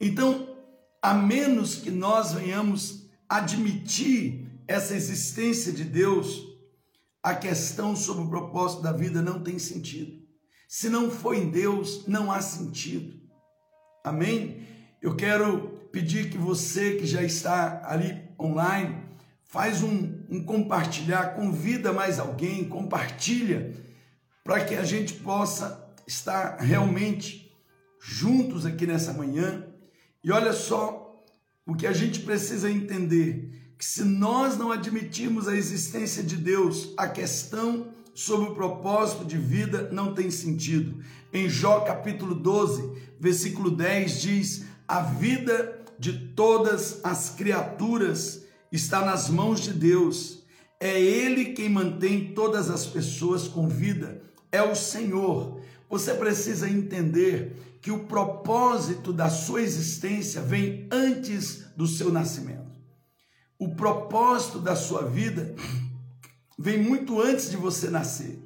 Então, 0.00 0.56
a 1.02 1.14
menos 1.14 1.74
que 1.74 1.90
nós 1.90 2.32
venhamos 2.32 3.10
admitir 3.28 4.48
essa 4.68 4.94
existência 4.94 5.72
de 5.72 5.82
Deus, 5.82 6.44
a 7.20 7.34
questão 7.34 7.96
sobre 7.96 8.22
o 8.22 8.30
propósito 8.30 8.82
da 8.82 8.92
vida 8.92 9.20
não 9.20 9.42
tem 9.42 9.58
sentido. 9.58 10.22
Se 10.68 10.88
não 10.88 11.10
for 11.10 11.34
em 11.34 11.50
Deus, 11.50 12.06
não 12.06 12.30
há 12.30 12.40
sentido. 12.40 13.13
Amém? 14.04 14.60
Eu 15.00 15.16
quero 15.16 15.80
pedir 15.90 16.28
que 16.28 16.36
você 16.36 16.96
que 16.96 17.06
já 17.06 17.22
está 17.22 17.80
ali 17.86 18.22
online, 18.38 19.02
faz 19.44 19.82
um, 19.82 20.20
um 20.28 20.44
compartilhar, 20.44 21.34
convida 21.34 21.90
mais 21.90 22.18
alguém, 22.18 22.68
compartilha, 22.68 23.72
para 24.44 24.62
que 24.62 24.74
a 24.74 24.84
gente 24.84 25.14
possa 25.14 25.82
estar 26.06 26.58
realmente 26.58 27.50
juntos 27.98 28.66
aqui 28.66 28.86
nessa 28.86 29.14
manhã. 29.14 29.66
E 30.22 30.30
olha 30.30 30.52
só 30.52 31.24
o 31.64 31.74
que 31.74 31.86
a 31.86 31.92
gente 31.94 32.20
precisa 32.20 32.70
entender: 32.70 33.74
que 33.78 33.86
se 33.86 34.04
nós 34.04 34.58
não 34.58 34.70
admitirmos 34.70 35.48
a 35.48 35.56
existência 35.56 36.22
de 36.22 36.36
Deus, 36.36 36.92
a 36.98 37.08
questão 37.08 37.93
sobre 38.14 38.50
o 38.50 38.54
propósito 38.54 39.24
de 39.24 39.36
vida 39.36 39.90
não 39.90 40.14
tem 40.14 40.30
sentido. 40.30 41.02
Em 41.32 41.48
Jó 41.48 41.80
capítulo 41.80 42.34
12, 42.34 42.92
versículo 43.18 43.70
10 43.72 44.22
diz: 44.22 44.64
A 44.86 45.00
vida 45.00 45.80
de 45.98 46.12
todas 46.28 47.00
as 47.04 47.30
criaturas 47.30 48.44
está 48.70 49.04
nas 49.04 49.28
mãos 49.28 49.60
de 49.60 49.72
Deus. 49.72 50.44
É 50.78 51.00
Ele 51.00 51.46
quem 51.46 51.68
mantém 51.68 52.32
todas 52.32 52.70
as 52.70 52.86
pessoas 52.86 53.48
com 53.48 53.68
vida. 53.68 54.22
É 54.52 54.62
o 54.62 54.76
Senhor. 54.76 55.60
Você 55.90 56.14
precisa 56.14 56.68
entender 56.68 57.78
que 57.80 57.90
o 57.90 58.04
propósito 58.04 59.12
da 59.12 59.28
sua 59.28 59.62
existência 59.62 60.40
vem 60.40 60.86
antes 60.90 61.64
do 61.76 61.86
seu 61.86 62.10
nascimento. 62.12 62.64
O 63.58 63.74
propósito 63.74 64.58
da 64.58 64.74
sua 64.74 65.02
vida 65.02 65.54
vem 66.58 66.82
muito 66.82 67.20
antes 67.20 67.50
de 67.50 67.56
você 67.56 67.90
nascer. 67.90 68.42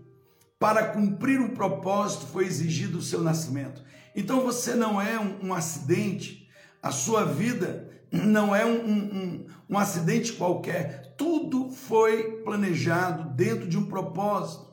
Para 0.59 0.89
cumprir 0.89 1.41
o 1.41 1.51
propósito 1.51 2.27
foi 2.27 2.45
exigido 2.47 2.99
o 2.99 3.03
seu 3.03 3.23
nascimento. 3.23 3.83
Então 4.15 4.41
você 4.41 4.75
não 4.75 5.01
é 5.01 5.19
um, 5.19 5.49
um 5.49 5.55
acidente, 5.55 6.49
a 6.83 6.91
sua 6.91 7.25
vida 7.25 7.89
não 8.11 8.55
é 8.55 8.65
um, 8.65 8.89
um, 8.89 9.47
um 9.71 9.79
acidente 9.79 10.33
qualquer. 10.33 11.15
Tudo 11.17 11.71
foi 11.71 12.43
planejado 12.43 13.31
dentro 13.35 13.69
de 13.69 13.79
um 13.79 13.87
propósito. 13.87 14.69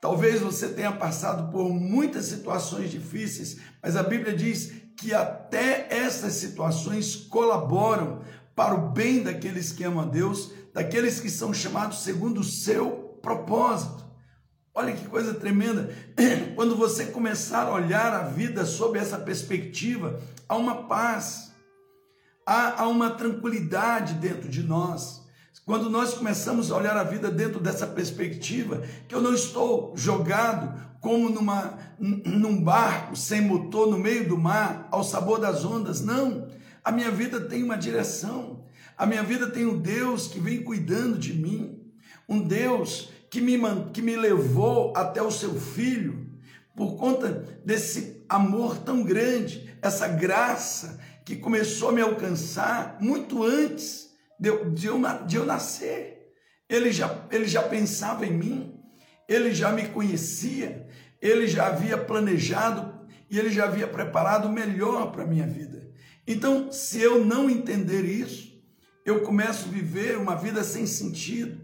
Talvez 0.00 0.40
você 0.40 0.68
tenha 0.68 0.92
passado 0.92 1.50
por 1.50 1.68
muitas 1.70 2.26
situações 2.26 2.90
difíceis, 2.90 3.58
mas 3.82 3.96
a 3.96 4.02
Bíblia 4.02 4.34
diz 4.36 4.72
que 4.96 5.14
até 5.14 5.86
essas 5.90 6.34
situações 6.34 7.16
colaboram 7.16 8.20
para 8.54 8.74
o 8.74 8.90
bem 8.90 9.22
daqueles 9.22 9.72
que 9.72 9.82
amam 9.82 10.04
a 10.04 10.06
Deus, 10.06 10.52
daqueles 10.74 11.20
que 11.20 11.30
são 11.30 11.54
chamados 11.54 12.02
segundo 12.02 12.40
o 12.40 12.44
seu 12.44 13.18
propósito. 13.22 14.04
Olha 14.74 14.92
que 14.92 15.06
coisa 15.06 15.32
tremenda. 15.32 15.88
Quando 16.56 16.74
você 16.74 17.06
começar 17.06 17.68
a 17.68 17.72
olhar 17.72 18.12
a 18.12 18.24
vida 18.24 18.66
sob 18.66 18.98
essa 18.98 19.16
perspectiva, 19.16 20.20
há 20.48 20.56
uma 20.56 20.88
paz, 20.88 21.52
há, 22.44 22.82
há 22.82 22.88
uma 22.88 23.10
tranquilidade 23.10 24.14
dentro 24.14 24.48
de 24.48 24.64
nós. 24.64 25.22
Quando 25.64 25.88
nós 25.88 26.14
começamos 26.14 26.70
a 26.70 26.76
olhar 26.76 26.96
a 26.96 27.04
vida 27.04 27.30
dentro 27.30 27.60
dessa 27.60 27.86
perspectiva, 27.86 28.82
que 29.08 29.14
eu 29.14 29.22
não 29.22 29.32
estou 29.32 29.94
jogado 29.96 30.74
como 31.00 31.30
numa, 31.30 31.78
num 31.98 32.62
barco 32.62 33.14
sem 33.14 33.40
motor 33.40 33.88
no 33.88 33.96
meio 33.96 34.28
do 34.28 34.36
mar, 34.36 34.88
ao 34.90 35.04
sabor 35.04 35.38
das 35.38 35.64
ondas, 35.64 36.00
não. 36.00 36.48
A 36.82 36.90
minha 36.90 37.10
vida 37.10 37.40
tem 37.40 37.62
uma 37.62 37.78
direção, 37.78 38.63
a 38.96 39.06
minha 39.06 39.22
vida 39.22 39.50
tem 39.50 39.66
um 39.66 39.78
Deus 39.78 40.28
que 40.28 40.38
vem 40.38 40.62
cuidando 40.62 41.18
de 41.18 41.32
mim, 41.34 41.80
um 42.28 42.40
Deus 42.40 43.10
que 43.30 43.40
me, 43.40 43.58
que 43.92 44.00
me 44.00 44.16
levou 44.16 44.92
até 44.96 45.22
o 45.22 45.30
seu 45.30 45.54
filho, 45.54 46.24
por 46.76 46.96
conta 46.96 47.28
desse 47.64 48.24
amor 48.28 48.78
tão 48.78 49.02
grande, 49.02 49.76
essa 49.82 50.08
graça 50.08 51.00
que 51.24 51.36
começou 51.36 51.88
a 51.88 51.92
me 51.92 52.00
alcançar 52.00 52.98
muito 53.00 53.42
antes 53.42 54.10
de 54.38 54.48
eu, 54.48 54.70
de 54.70 54.86
eu, 54.86 55.00
de 55.26 55.36
eu 55.36 55.46
nascer. 55.46 56.32
Ele 56.68 56.92
já, 56.92 57.26
ele 57.30 57.46
já 57.46 57.62
pensava 57.62 58.26
em 58.26 58.32
mim, 58.32 58.80
ele 59.28 59.54
já 59.54 59.70
me 59.70 59.88
conhecia, 59.88 60.86
ele 61.20 61.46
já 61.46 61.66
havia 61.66 61.96
planejado 61.96 63.06
e 63.30 63.38
ele 63.38 63.50
já 63.50 63.64
havia 63.64 63.86
preparado 63.86 64.46
o 64.46 64.52
melhor 64.52 65.10
para 65.10 65.24
a 65.24 65.26
minha 65.26 65.46
vida. 65.46 65.90
Então, 66.26 66.72
se 66.72 67.00
eu 67.00 67.24
não 67.24 67.50
entender 67.50 68.04
isso, 68.04 68.43
eu 69.04 69.20
começo 69.20 69.66
a 69.66 69.70
viver 69.70 70.16
uma 70.16 70.34
vida 70.34 70.64
sem 70.64 70.86
sentido, 70.86 71.60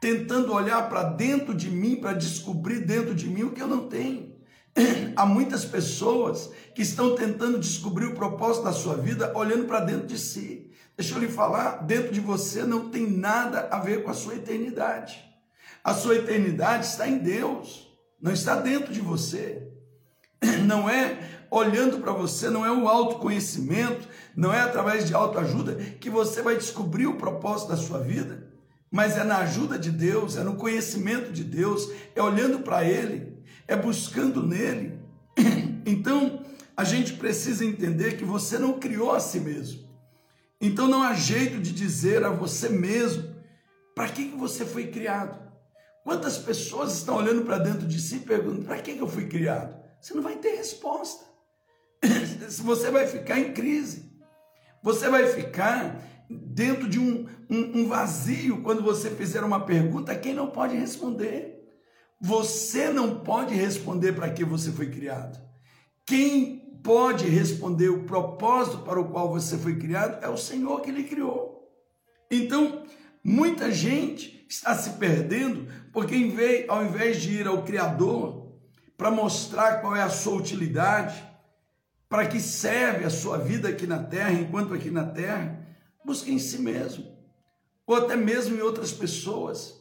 tentando 0.00 0.52
olhar 0.52 0.88
para 0.88 1.02
dentro 1.02 1.54
de 1.54 1.70
mim, 1.70 1.96
para 1.96 2.12
descobrir 2.12 2.80
dentro 2.86 3.14
de 3.14 3.28
mim 3.28 3.42
o 3.42 3.52
que 3.52 3.60
eu 3.60 3.66
não 3.66 3.88
tenho. 3.88 4.36
Há 5.16 5.26
muitas 5.26 5.64
pessoas 5.64 6.50
que 6.74 6.82
estão 6.82 7.16
tentando 7.16 7.58
descobrir 7.58 8.06
o 8.06 8.14
propósito 8.14 8.64
da 8.64 8.72
sua 8.72 8.94
vida 8.96 9.32
olhando 9.36 9.64
para 9.64 9.80
dentro 9.80 10.06
de 10.06 10.18
si. 10.18 10.70
Deixa 10.96 11.14
eu 11.14 11.20
lhe 11.20 11.28
falar, 11.28 11.84
dentro 11.84 12.12
de 12.12 12.20
você 12.20 12.62
não 12.62 12.90
tem 12.90 13.10
nada 13.10 13.68
a 13.70 13.78
ver 13.80 14.04
com 14.04 14.10
a 14.10 14.14
sua 14.14 14.34
eternidade. 14.34 15.24
A 15.82 15.94
sua 15.94 16.16
eternidade 16.16 16.86
está 16.86 17.08
em 17.08 17.18
Deus, 17.18 17.88
não 18.20 18.32
está 18.32 18.56
dentro 18.56 18.92
de 18.92 19.00
você. 19.00 19.68
Não 20.66 20.88
é 20.88 21.18
olhando 21.50 21.98
para 21.98 22.12
você, 22.12 22.50
não 22.50 22.64
é 22.64 22.70
o 22.70 22.88
autoconhecimento, 22.88 24.06
não 24.36 24.52
é 24.52 24.60
através 24.60 25.06
de 25.06 25.14
autoajuda 25.14 25.74
que 25.74 26.10
você 26.10 26.42
vai 26.42 26.56
descobrir 26.56 27.06
o 27.06 27.16
propósito 27.16 27.70
da 27.70 27.76
sua 27.76 28.00
vida, 28.00 28.46
mas 28.90 29.16
é 29.16 29.24
na 29.24 29.38
ajuda 29.38 29.78
de 29.78 29.90
Deus, 29.90 30.36
é 30.36 30.42
no 30.42 30.56
conhecimento 30.56 31.32
de 31.32 31.44
Deus, 31.44 31.90
é 32.14 32.22
olhando 32.22 32.60
para 32.60 32.84
Ele, 32.84 33.42
é 33.66 33.76
buscando 33.76 34.46
nele. 34.46 34.98
Então, 35.86 36.44
a 36.76 36.84
gente 36.84 37.14
precisa 37.14 37.64
entender 37.64 38.18
que 38.18 38.24
você 38.24 38.58
não 38.58 38.78
criou 38.78 39.12
a 39.12 39.20
si 39.20 39.40
mesmo. 39.40 39.88
Então, 40.60 40.86
não 40.86 41.02
há 41.02 41.14
jeito 41.14 41.58
de 41.58 41.72
dizer 41.72 42.22
a 42.24 42.28
você 42.28 42.68
mesmo 42.68 43.34
para 43.94 44.08
que, 44.08 44.26
que 44.26 44.36
você 44.36 44.66
foi 44.66 44.88
criado. 44.88 45.40
Quantas 46.04 46.36
pessoas 46.36 46.92
estão 46.92 47.16
olhando 47.16 47.40
para 47.40 47.56
dentro 47.56 47.86
de 47.86 47.98
si 47.98 48.16
e 48.16 48.20
perguntando: 48.20 48.66
para 48.66 48.76
que, 48.82 48.96
que 48.96 49.00
eu 49.00 49.08
fui 49.08 49.26
criado? 49.26 49.78
Você 50.00 50.14
não 50.14 50.22
vai 50.22 50.36
ter 50.36 50.56
resposta. 50.56 51.24
Você 52.48 52.90
vai 52.90 53.06
ficar 53.06 53.38
em 53.38 53.52
crise. 53.52 54.08
Você 54.82 55.08
vai 55.08 55.26
ficar 55.26 56.00
dentro 56.30 56.88
de 56.88 56.98
um, 56.98 57.26
um, 57.48 57.80
um 57.80 57.88
vazio 57.88 58.62
quando 58.62 58.82
você 58.82 59.10
fizer 59.10 59.42
uma 59.42 59.60
pergunta 59.60 60.14
quem 60.14 60.34
não 60.34 60.48
pode 60.48 60.76
responder. 60.76 61.58
Você 62.20 62.90
não 62.90 63.20
pode 63.20 63.54
responder 63.54 64.12
para 64.12 64.30
que 64.30 64.44
você 64.44 64.70
foi 64.72 64.90
criado. 64.90 65.40
Quem 66.04 66.80
pode 66.82 67.26
responder 67.28 67.88
o 67.88 68.04
propósito 68.04 68.78
para 68.78 69.00
o 69.00 69.08
qual 69.10 69.30
você 69.30 69.56
foi 69.56 69.76
criado 69.76 70.24
é 70.24 70.28
o 70.28 70.36
Senhor 70.36 70.80
que 70.80 70.90
lhe 70.90 71.04
criou. 71.04 71.68
Então, 72.30 72.82
muita 73.22 73.70
gente 73.70 74.46
está 74.48 74.74
se 74.74 74.90
perdendo 74.90 75.68
porque 75.92 76.14
ao 76.68 76.84
invés 76.84 77.20
de 77.20 77.40
ir 77.40 77.46
ao 77.46 77.62
Criador 77.62 78.37
para 78.98 79.12
mostrar 79.12 79.80
qual 79.80 79.94
é 79.94 80.02
a 80.02 80.10
sua 80.10 80.34
utilidade, 80.34 81.24
para 82.08 82.26
que 82.26 82.40
serve 82.40 83.04
a 83.04 83.10
sua 83.10 83.38
vida 83.38 83.68
aqui 83.68 83.86
na 83.86 84.02
terra, 84.02 84.32
enquanto 84.32 84.74
aqui 84.74 84.90
na 84.90 85.04
terra, 85.04 85.64
busque 86.04 86.32
em 86.32 86.38
si 86.38 86.58
mesmo, 86.58 87.06
ou 87.86 87.94
até 87.94 88.16
mesmo 88.16 88.56
em 88.56 88.60
outras 88.60 88.90
pessoas. 88.90 89.80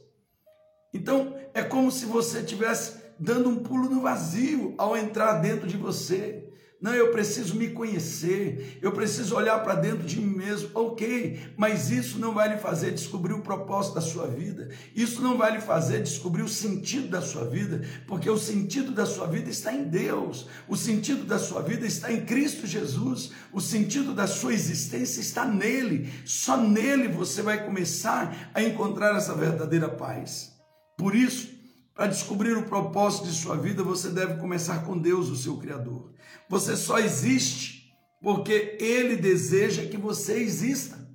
Então, 0.94 1.36
é 1.52 1.64
como 1.64 1.92
se 1.92 2.06
você 2.06 2.42
estivesse 2.42 3.02
dando 3.20 3.50
um 3.50 3.64
pulo 3.64 3.90
no 3.90 4.02
vazio 4.02 4.76
ao 4.78 4.96
entrar 4.96 5.40
dentro 5.40 5.68
de 5.68 5.78
você. 5.78 6.47
Não, 6.80 6.94
eu 6.94 7.12
preciso 7.12 7.56
me 7.56 7.70
conhecer, 7.70 8.78
eu 8.84 8.92
preciso 8.92 9.36
olhar 9.36 9.64
para 9.64 9.74
dentro 9.74 10.06
de 10.06 10.22
mim 10.22 10.36
mesmo. 10.36 10.70
Ok, 10.76 11.40
mas 11.58 11.90
isso 11.90 12.20
não 12.20 12.36
vai 12.36 12.50
lhe 12.50 12.58
fazer 12.58 12.92
descobrir 12.92 13.34
o 13.34 13.42
propósito 13.42 13.96
da 13.96 14.02
sua 14.02 14.28
vida, 14.28 14.70
isso 14.96 15.20
não 15.20 15.38
vai 15.38 15.54
lhe 15.54 15.62
fazer 15.62 16.04
descobrir 16.04 16.44
o 16.44 16.48
sentido 16.48 17.08
da 17.08 17.20
sua 17.20 17.46
vida, 17.46 17.82
porque 18.06 18.30
o 18.30 18.38
sentido 18.38 18.92
da 18.92 19.08
sua 19.08 19.26
vida 19.26 19.50
está 19.50 19.74
em 19.74 19.86
Deus, 19.86 20.48
o 20.68 20.78
sentido 20.78 21.24
da 21.24 21.40
sua 21.40 21.64
vida 21.64 21.88
está 21.88 22.14
em 22.14 22.24
Cristo 22.24 22.68
Jesus, 22.68 23.32
o 23.52 23.60
sentido 23.60 24.14
da 24.14 24.28
sua 24.28 24.54
existência 24.54 25.20
está 25.20 25.46
nele, 25.46 26.14
só 26.26 26.58
nele 26.58 27.08
você 27.08 27.42
vai 27.42 27.66
começar 27.66 28.52
a 28.54 28.62
encontrar 28.62 29.18
essa 29.18 29.34
verdadeira 29.34 29.90
paz. 29.90 30.56
Por 30.96 31.16
isso, 31.16 31.57
para 31.98 32.06
descobrir 32.06 32.56
o 32.56 32.68
propósito 32.68 33.26
de 33.26 33.34
sua 33.34 33.58
vida, 33.58 33.82
você 33.82 34.10
deve 34.10 34.40
começar 34.40 34.86
com 34.86 34.96
Deus, 34.96 35.30
o 35.30 35.36
seu 35.36 35.58
Criador. 35.58 36.14
Você 36.48 36.78
só 36.78 37.00
existe 37.00 37.92
porque 38.22 38.78
Ele 38.80 39.16
deseja 39.16 39.84
que 39.88 39.98
você 39.98 40.36
exista. 40.36 41.10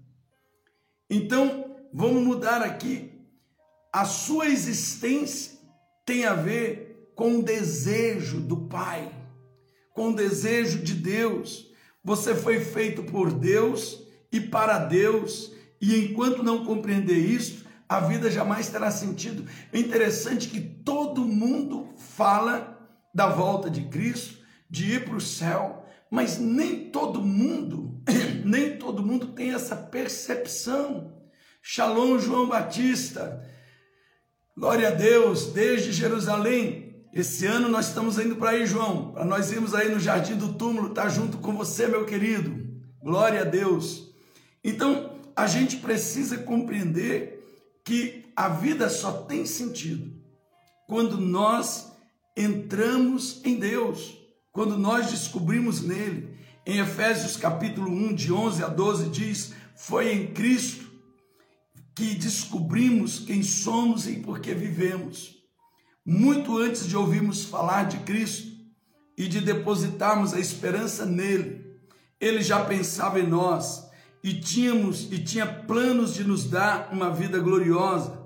Então, 1.09 1.77
vamos 1.95 2.25
mudar 2.25 2.63
aqui. 2.63 3.13
A 3.93 4.05
sua 4.05 4.49
existência 4.49 5.57
tem 6.05 6.25
a 6.25 6.35
ver 6.35 7.13
com 7.15 7.39
o 7.39 7.45
desejo 7.45 8.41
do 8.41 8.67
Pai, 8.67 9.09
com 9.95 10.11
o 10.11 10.17
desejo 10.17 10.83
de 10.83 10.95
Deus. 10.95 11.71
Você 12.03 12.35
foi 12.35 12.59
feito 12.59 13.05
por 13.05 13.33
Deus 13.33 14.03
e 14.33 14.41
para 14.41 14.79
Deus, 14.79 15.53
e 15.81 15.97
enquanto 16.07 16.43
não 16.43 16.65
compreender 16.65 17.19
isso, 17.19 17.65
a 17.97 18.01
vida 18.01 18.31
jamais 18.31 18.69
terá 18.69 18.91
sentido. 18.91 19.45
É 19.73 19.79
interessante 19.79 20.49
que 20.49 20.61
todo 20.61 21.25
mundo 21.25 21.95
fala 21.97 22.79
da 23.15 23.29
volta 23.29 23.71
de 23.71 23.83
Cristo, 23.83 24.39
de 24.69 24.95
ir 24.95 25.05
para 25.05 25.17
o 25.17 25.21
céu, 25.21 25.85
mas 26.11 26.39
nem 26.39 26.91
todo 26.91 27.23
mundo, 27.23 28.03
nem 28.45 28.77
todo 28.77 29.03
mundo 29.03 29.29
tem 29.29 29.53
essa 29.53 29.77
percepção 29.77 31.13
Shalom, 31.65 32.19
João 32.19 32.49
Batista. 32.49 33.41
Glória 34.57 34.89
a 34.89 34.91
Deus, 34.91 35.47
desde 35.53 35.93
Jerusalém. 35.93 37.07
Esse 37.15 37.47
ano 37.47 37.69
nós 37.69 37.87
estamos 37.87 38.19
indo 38.19 38.35
para 38.35 38.51
aí, 38.51 38.67
João, 38.67 39.13
para 39.13 39.25
nós 39.25 39.53
irmos 39.53 39.73
aí 39.73 39.89
no 39.89 40.01
Jardim 40.01 40.35
do 40.35 40.55
Túmulo, 40.55 40.89
estar 40.89 41.05
tá 41.05 41.09
junto 41.09 41.39
com 41.39 41.57
você, 41.57 41.87
meu 41.87 42.05
querido. 42.05 42.69
Glória 43.01 43.43
a 43.43 43.45
Deus. 43.45 44.13
Então, 44.65 45.21
a 45.37 45.47
gente 45.47 45.77
precisa 45.77 46.37
compreender 46.39 47.42
que 47.85 48.33
a 48.37 48.49
vida 48.49 48.89
só 48.89 49.13
tem 49.23 49.45
sentido 49.45 50.13
quando 50.87 51.19
nós 51.19 51.93
entramos 52.37 53.41
em 53.45 53.57
Deus, 53.59 54.17
quando 54.53 54.79
nós 54.79 55.11
descobrimos 55.11 55.83
nele. 55.83 56.37
Em 56.65 56.79
Efésios 56.79 57.37
capítulo 57.37 57.91
1, 57.91 58.15
de 58.15 58.33
11 58.33 58.63
a 58.63 58.69
12 58.69 59.09
diz: 59.09 59.53
"Foi 59.75 60.13
em 60.13 60.33
Cristo 60.33 60.91
que 61.95 62.15
descobrimos 62.15 63.19
quem 63.19 63.43
somos 63.43 64.07
e 64.07 64.17
por 64.17 64.41
que 64.41 64.55
vivemos. 64.55 65.37
Muito 66.05 66.59
antes 66.59 66.87
de 66.87 66.97
ouvirmos 66.97 67.45
falar 67.45 67.85
de 67.85 67.99
Cristo 67.99 68.51
e 69.17 69.29
de 69.29 69.41
depositarmos 69.41 70.33
a 70.33 70.41
esperança 70.41 71.05
nele, 71.05 71.77
ele 72.19 72.43
já 72.43 72.65
pensava 72.65 73.21
em 73.21 73.27
nós 73.27 73.92
e 74.23 74.35
tínhamos 74.35 75.11
e 75.11 75.19
tinha 75.19 75.47
planos 75.47 76.15
de 76.15 76.23
nos 76.25 76.45
dar 76.45 76.91
uma 76.93 77.11
vida 77.11 77.39
gloriosa, 77.39 78.23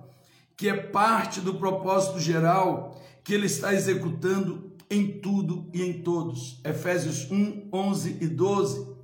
que 0.57 0.69
é 0.69 0.75
parte 0.75 1.41
do 1.41 1.55
propósito 1.55 2.21
geral 2.21 3.01
que 3.25 3.35
ele 3.35 3.47
está 3.47 3.73
executando 3.73 4.73
em 4.91 5.21
tudo 5.21 5.69
e 5.73 5.83
em 5.83 6.03
todos. 6.03 6.61
Efésios 6.65 7.31
1, 7.31 7.69
11 7.73 8.19
e 8.21 8.27
12. 8.27 8.97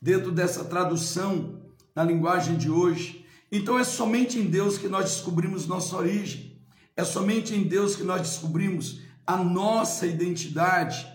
Dentro 0.00 0.30
dessa 0.30 0.64
tradução 0.64 1.62
na 1.94 2.04
linguagem 2.04 2.56
de 2.56 2.70
hoje, 2.70 3.24
então 3.50 3.78
é 3.78 3.84
somente 3.84 4.38
em 4.38 4.44
Deus 4.44 4.76
que 4.76 4.88
nós 4.88 5.06
descobrimos 5.06 5.66
nossa 5.66 5.96
origem, 5.96 6.60
é 6.94 7.02
somente 7.02 7.54
em 7.54 7.62
Deus 7.62 7.96
que 7.96 8.02
nós 8.02 8.20
descobrimos 8.20 9.00
a 9.26 9.36
nossa 9.36 10.06
identidade, 10.06 11.06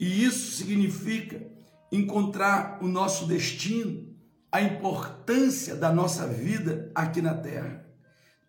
e 0.00 0.24
isso 0.24 0.56
significa 0.56 1.46
encontrar 1.92 2.78
o 2.80 2.88
nosso 2.88 3.26
destino, 3.26 4.11
a 4.52 4.60
importância 4.60 5.74
da 5.74 5.90
nossa 5.90 6.26
vida 6.28 6.92
aqui 6.94 7.22
na 7.22 7.32
terra. 7.32 7.86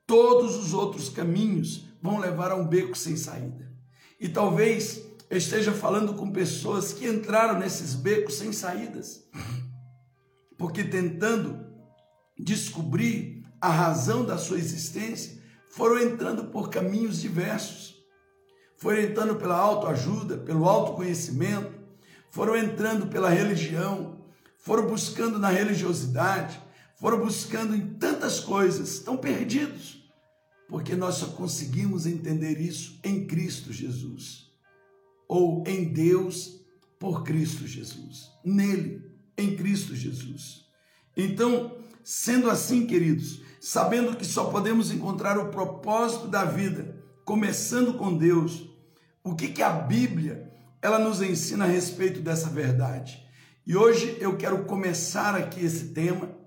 Todos 0.06 0.58
os 0.58 0.74
outros 0.74 1.08
caminhos 1.08 1.86
vão 2.02 2.20
levar 2.20 2.52
a 2.52 2.56
um 2.56 2.68
beco 2.68 2.98
sem 2.98 3.16
saída. 3.16 3.72
E 4.20 4.28
talvez 4.28 5.02
eu 5.30 5.38
esteja 5.38 5.72
falando 5.72 6.14
com 6.14 6.30
pessoas 6.30 6.92
que 6.92 7.08
entraram 7.08 7.58
nesses 7.58 7.96
becos 7.96 8.36
sem 8.36 8.52
saídas, 8.52 9.24
porque 10.58 10.84
tentando 10.84 11.66
descobrir 12.38 13.46
a 13.62 13.70
razão 13.70 14.26
da 14.26 14.38
sua 14.38 14.58
existência, 14.58 15.42
foram 15.72 15.98
entrando 15.98 16.46
por 16.46 16.70
caminhos 16.70 17.22
diversos. 17.22 17.96
Foram 18.78 19.00
entrando 19.00 19.36
pela 19.38 19.56
autoajuda, 19.56 20.38
pelo 20.38 20.68
autoconhecimento, 20.68 21.74
foram 22.30 22.58
entrando 22.58 23.08
pela 23.08 23.30
religião, 23.30 24.13
foram 24.64 24.88
buscando 24.88 25.38
na 25.38 25.50
religiosidade, 25.50 26.60
foram 26.96 27.20
buscando 27.20 27.76
em 27.76 27.94
tantas 27.96 28.40
coisas, 28.40 28.90
estão 28.90 29.16
perdidos, 29.16 30.10
porque 30.68 30.96
nós 30.96 31.16
só 31.16 31.28
conseguimos 31.28 32.08
entender 32.08 32.60
isso 32.60 33.00
em 33.04 33.28
Cristo 33.28 33.72
Jesus, 33.72 34.50
ou 35.28 35.64
em 35.68 35.94
Deus 35.94 36.60
por 36.98 37.24
Cristo 37.24 37.68
Jesus, 37.68 38.32
nele, 38.44 39.04
em 39.38 39.56
Cristo 39.56 39.96
Jesus. 39.96 40.66
Então, 41.16 41.84
Sendo 42.04 42.50
assim, 42.50 42.86
queridos, 42.86 43.42
sabendo 43.62 44.18
que 44.18 44.26
só 44.26 44.46
podemos 44.46 44.92
encontrar 44.92 45.38
o 45.38 45.50
propósito 45.50 46.28
da 46.28 46.44
vida 46.44 47.02
começando 47.24 47.94
com 47.94 48.18
Deus, 48.18 48.70
o 49.24 49.34
que, 49.34 49.48
que 49.48 49.64
a 49.64 49.70
Bíblia 49.70 50.52
ela 50.82 51.00
nos 51.00 51.22
ensina 51.22 51.64
a 51.64 51.68
respeito 51.68 52.20
dessa 52.20 52.50
verdade? 52.50 53.23
E 53.66 53.78
hoje 53.78 54.18
eu 54.20 54.36
quero 54.36 54.66
começar 54.66 55.36
aqui 55.36 55.64
esse 55.64 55.94
tema. 55.94 56.38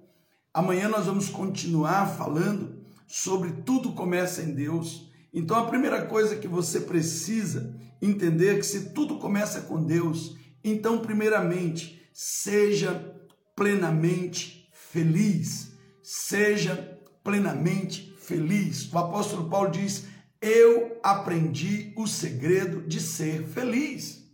Amanhã 0.52 0.86
nós 0.86 1.06
vamos 1.06 1.30
continuar 1.30 2.14
falando 2.14 2.84
sobre 3.06 3.52
tudo 3.64 3.94
começa 3.94 4.42
em 4.42 4.52
Deus. 4.52 5.10
Então 5.32 5.56
a 5.56 5.66
primeira 5.66 6.04
coisa 6.04 6.36
que 6.36 6.46
você 6.46 6.80
precisa 6.80 7.74
entender 8.02 8.54
é 8.56 8.58
que 8.58 8.66
se 8.66 8.90
tudo 8.90 9.18
começa 9.18 9.62
com 9.62 9.82
Deus, 9.82 10.36
então 10.62 10.98
primeiramente 10.98 12.06
seja 12.12 13.18
plenamente 13.54 14.70
feliz, 14.74 15.72
seja 16.02 17.00
plenamente 17.24 18.14
feliz. 18.20 18.92
O 18.92 18.98
apóstolo 18.98 19.48
Paulo 19.48 19.70
diz: 19.70 20.04
Eu 20.38 20.98
aprendi 21.02 21.94
o 21.96 22.06
segredo 22.06 22.86
de 22.86 23.00
ser 23.00 23.42
feliz. 23.46 24.25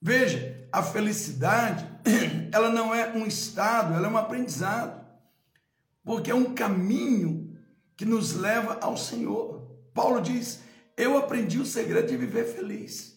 Veja, 0.00 0.68
a 0.70 0.82
felicidade, 0.82 1.86
ela 2.52 2.70
não 2.70 2.94
é 2.94 3.12
um 3.12 3.26
estado, 3.26 3.94
ela 3.94 4.06
é 4.06 4.10
um 4.10 4.16
aprendizado, 4.16 5.04
porque 6.04 6.30
é 6.30 6.34
um 6.34 6.54
caminho 6.54 7.56
que 7.96 8.04
nos 8.04 8.34
leva 8.34 8.78
ao 8.80 8.96
Senhor. 8.96 9.66
Paulo 9.94 10.20
diz: 10.20 10.60
Eu 10.96 11.16
aprendi 11.16 11.58
o 11.58 11.66
segredo 11.66 12.08
de 12.08 12.16
viver 12.16 12.44
feliz. 12.44 13.16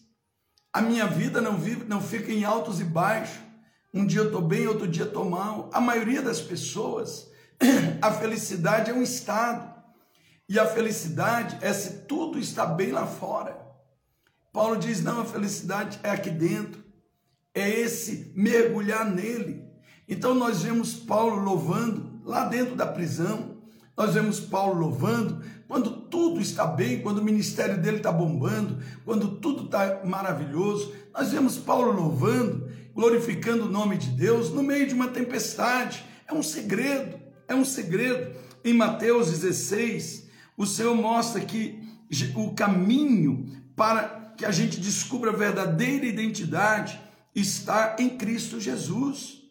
A 0.72 0.80
minha 0.80 1.06
vida 1.06 1.40
não 1.40 1.56
vive, 1.56 1.84
não 1.84 2.00
fica 2.00 2.32
em 2.32 2.44
altos 2.44 2.80
e 2.80 2.84
baixos. 2.84 3.38
Um 3.92 4.06
dia 4.06 4.20
eu 4.20 4.26
estou 4.26 4.40
bem, 4.40 4.66
outro 4.66 4.86
dia 4.86 5.04
estou 5.04 5.28
mal. 5.28 5.68
A 5.72 5.80
maioria 5.80 6.22
das 6.22 6.40
pessoas, 6.40 7.30
a 8.00 8.12
felicidade 8.12 8.90
é 8.90 8.94
um 8.94 9.02
estado. 9.02 9.68
E 10.48 10.58
a 10.58 10.66
felicidade 10.66 11.58
é 11.60 11.72
se 11.72 12.06
tudo 12.06 12.38
está 12.38 12.64
bem 12.64 12.92
lá 12.92 13.06
fora. 13.06 13.69
Paulo 14.52 14.76
diz: 14.76 15.02
não, 15.02 15.20
a 15.20 15.24
felicidade 15.24 15.98
é 16.02 16.10
aqui 16.10 16.30
dentro. 16.30 16.82
É 17.54 17.68
esse 17.68 18.32
mergulhar 18.34 19.08
nele. 19.10 19.64
Então 20.08 20.34
nós 20.34 20.62
vemos 20.62 20.94
Paulo 20.94 21.36
louvando 21.42 22.20
lá 22.24 22.44
dentro 22.46 22.74
da 22.74 22.86
prisão. 22.86 23.58
Nós 23.96 24.14
vemos 24.14 24.40
Paulo 24.40 24.80
louvando 24.80 25.42
quando 25.68 25.90
tudo 25.90 26.40
está 26.40 26.66
bem, 26.66 27.02
quando 27.02 27.18
o 27.18 27.24
ministério 27.24 27.80
dele 27.80 27.98
está 27.98 28.10
bombando, 28.10 28.78
quando 29.04 29.36
tudo 29.36 29.64
está 29.64 30.00
maravilhoso. 30.04 30.94
Nós 31.12 31.30
vemos 31.30 31.58
Paulo 31.58 31.92
louvando 31.92 32.70
glorificando 32.94 33.64
o 33.64 33.70
nome 33.70 33.96
de 33.96 34.10
Deus 34.10 34.50
no 34.50 34.62
meio 34.62 34.86
de 34.86 34.94
uma 34.94 35.08
tempestade. 35.08 36.04
É 36.26 36.34
um 36.34 36.42
segredo, 36.42 37.18
é 37.48 37.54
um 37.54 37.64
segredo. 37.64 38.36
Em 38.64 38.74
Mateus 38.74 39.30
16, 39.30 40.28
o 40.56 40.66
Senhor 40.66 40.94
mostra 40.94 41.40
que 41.40 41.80
o 42.34 42.54
caminho 42.54 43.46
para 43.74 44.19
que 44.40 44.46
a 44.46 44.50
gente 44.50 44.80
descubra 44.80 45.30
a 45.30 45.36
verdadeira 45.36 46.06
identidade 46.06 46.98
está 47.34 47.96
em 47.98 48.08
Cristo 48.16 48.58
Jesus. 48.58 49.42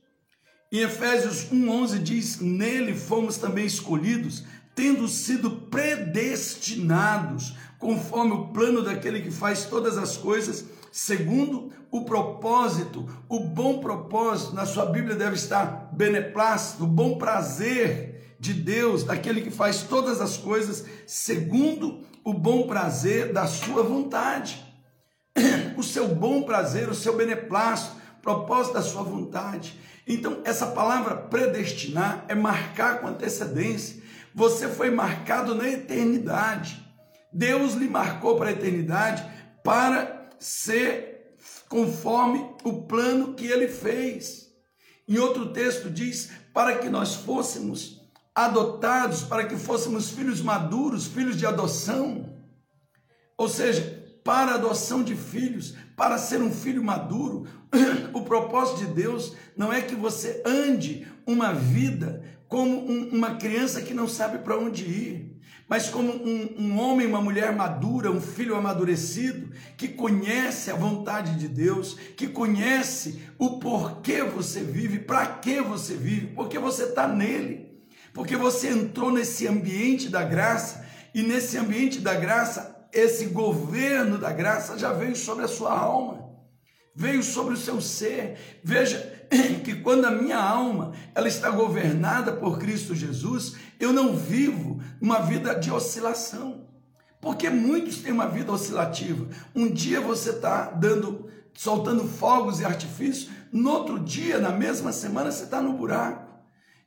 Em 0.71 0.79
Efésios 0.79 1.51
1:11 1.51 1.99
diz: 1.99 2.41
"Nele 2.41 2.95
fomos 2.95 3.37
também 3.37 3.67
escolhidos, 3.67 4.43
tendo 4.73 5.07
sido 5.07 5.51
predestinados, 5.69 7.53
conforme 7.77 8.31
o 8.31 8.47
plano 8.47 8.81
daquele 8.81 9.21
que 9.21 9.29
faz 9.29 9.65
todas 9.65 9.95
as 9.95 10.17
coisas 10.17 10.65
segundo 10.91 11.71
o 11.91 12.03
propósito, 12.03 13.07
o 13.29 13.41
bom 13.41 13.77
propósito, 13.81 14.55
na 14.55 14.65
sua 14.65 14.87
Bíblia 14.87 15.15
deve 15.15 15.35
estar 15.35 15.91
beneplácito, 15.93 16.85
o 16.85 16.87
bom 16.87 17.15
prazer 17.15 18.35
de 18.39 18.55
Deus, 18.55 19.03
daquele 19.03 19.41
que 19.41 19.51
faz 19.51 19.83
todas 19.83 20.19
as 20.19 20.35
coisas 20.35 20.83
segundo 21.05 22.01
o 22.23 22.33
bom 22.33 22.65
prazer 22.65 23.31
da 23.31 23.45
sua 23.45 23.83
vontade. 23.83 24.68
O 25.77 25.83
seu 25.83 26.07
bom 26.09 26.43
prazer, 26.43 26.89
o 26.89 26.95
seu 26.95 27.15
beneplácito, 27.15 27.95
propósito 28.21 28.73
da 28.73 28.81
sua 28.81 29.01
vontade. 29.01 29.79
Então, 30.05 30.41
essa 30.43 30.67
palavra 30.67 31.15
predestinar 31.15 32.25
é 32.27 32.35
marcar 32.35 32.99
com 32.99 33.07
antecedência. 33.07 34.01
Você 34.35 34.67
foi 34.67 34.89
marcado 34.91 35.55
na 35.55 35.69
eternidade. 35.69 36.85
Deus 37.31 37.73
lhe 37.75 37.87
marcou 37.87 38.35
para 38.35 38.49
a 38.49 38.53
eternidade 38.53 39.23
para 39.63 40.29
ser 40.39 41.35
conforme 41.67 42.45
o 42.63 42.83
plano 42.83 43.35
que 43.35 43.45
ele 43.45 43.67
fez. 43.67 44.49
Em 45.07 45.17
outro 45.17 45.53
texto 45.53 45.89
diz: 45.89 46.29
para 46.53 46.77
que 46.77 46.89
nós 46.89 47.15
fôssemos 47.15 47.99
adotados, 48.33 49.23
para 49.23 49.45
que 49.45 49.57
fôssemos 49.57 50.09
filhos 50.09 50.41
maduros, 50.41 51.07
filhos 51.07 51.37
de 51.37 51.45
adoção. 51.45 52.37
Ou 53.37 53.47
seja, 53.49 53.98
para 54.23 54.55
adoção 54.55 55.03
de 55.03 55.15
filhos, 55.15 55.75
para 55.95 56.17
ser 56.17 56.41
um 56.41 56.51
filho 56.51 56.83
maduro, 56.83 57.47
o 58.13 58.21
propósito 58.21 58.79
de 58.79 58.93
Deus 58.93 59.35
não 59.55 59.71
é 59.71 59.81
que 59.81 59.95
você 59.95 60.41
ande 60.45 61.07
uma 61.25 61.53
vida 61.53 62.23
como 62.47 62.89
um, 62.89 63.09
uma 63.09 63.35
criança 63.35 63.81
que 63.81 63.93
não 63.93 64.07
sabe 64.07 64.39
para 64.39 64.57
onde 64.57 64.83
ir 64.85 65.39
mas 65.69 65.87
como 65.87 66.11
um, 66.11 66.55
um 66.57 66.79
homem, 66.79 67.05
uma 67.05 67.21
mulher 67.21 67.55
madura, 67.55 68.09
um 68.09 68.19
filho 68.19 68.55
amadurecido, 68.55 69.51
que 69.77 69.87
conhece 69.87 70.71
a 70.71 70.75
vontade 70.75 71.35
de 71.35 71.47
Deus, 71.47 71.95
que 72.17 72.27
conhece 72.27 73.21
o 73.37 73.59
porquê 73.59 74.23
você 74.23 74.61
vive, 74.61 74.97
para 74.97 75.27
que 75.27 75.61
você 75.61 75.93
vive, 75.93 76.33
porque 76.33 76.57
você 76.57 76.85
está 76.85 77.07
nele. 77.07 77.69
Porque 78.11 78.35
você 78.35 78.69
entrou 78.69 79.11
nesse 79.11 79.47
ambiente 79.47 80.09
da 80.09 80.23
graça 80.23 80.83
e 81.13 81.21
nesse 81.21 81.55
ambiente 81.55 81.99
da 81.99 82.15
graça, 82.15 82.78
esse 82.93 83.25
governo 83.25 84.17
da 84.17 84.31
graça 84.31 84.77
já 84.77 84.91
veio 84.93 85.15
sobre 85.15 85.45
a 85.45 85.47
sua 85.47 85.77
alma, 85.77 86.29
veio 86.95 87.23
sobre 87.23 87.53
o 87.53 87.57
seu 87.57 87.79
ser. 87.79 88.59
Veja 88.63 89.27
que 89.63 89.75
quando 89.75 90.05
a 90.05 90.11
minha 90.11 90.37
alma 90.37 90.93
ela 91.13 91.27
está 91.27 91.49
governada 91.49 92.33
por 92.33 92.57
Cristo 92.59 92.95
Jesus, 92.95 93.55
eu 93.79 93.93
não 93.93 94.15
vivo 94.15 94.81
uma 95.01 95.19
vida 95.19 95.53
de 95.53 95.71
oscilação. 95.71 96.67
Porque 97.21 97.49
muitos 97.49 97.97
têm 97.97 98.13
uma 98.13 98.27
vida 98.27 98.51
oscilativa. 98.51 99.27
Um 99.53 99.69
dia 99.69 99.99
você 99.99 100.29
está 100.31 100.71
dando, 100.71 101.29
soltando 101.53 102.07
fogos 102.07 102.59
e 102.59 102.65
artifícios, 102.65 103.29
no 103.51 103.71
outro 103.71 103.99
dia, 103.99 104.39
na 104.39 104.51
mesma 104.51 104.91
semana, 104.91 105.31
você 105.31 105.43
está 105.43 105.61
no 105.61 105.73
buraco. 105.73 106.29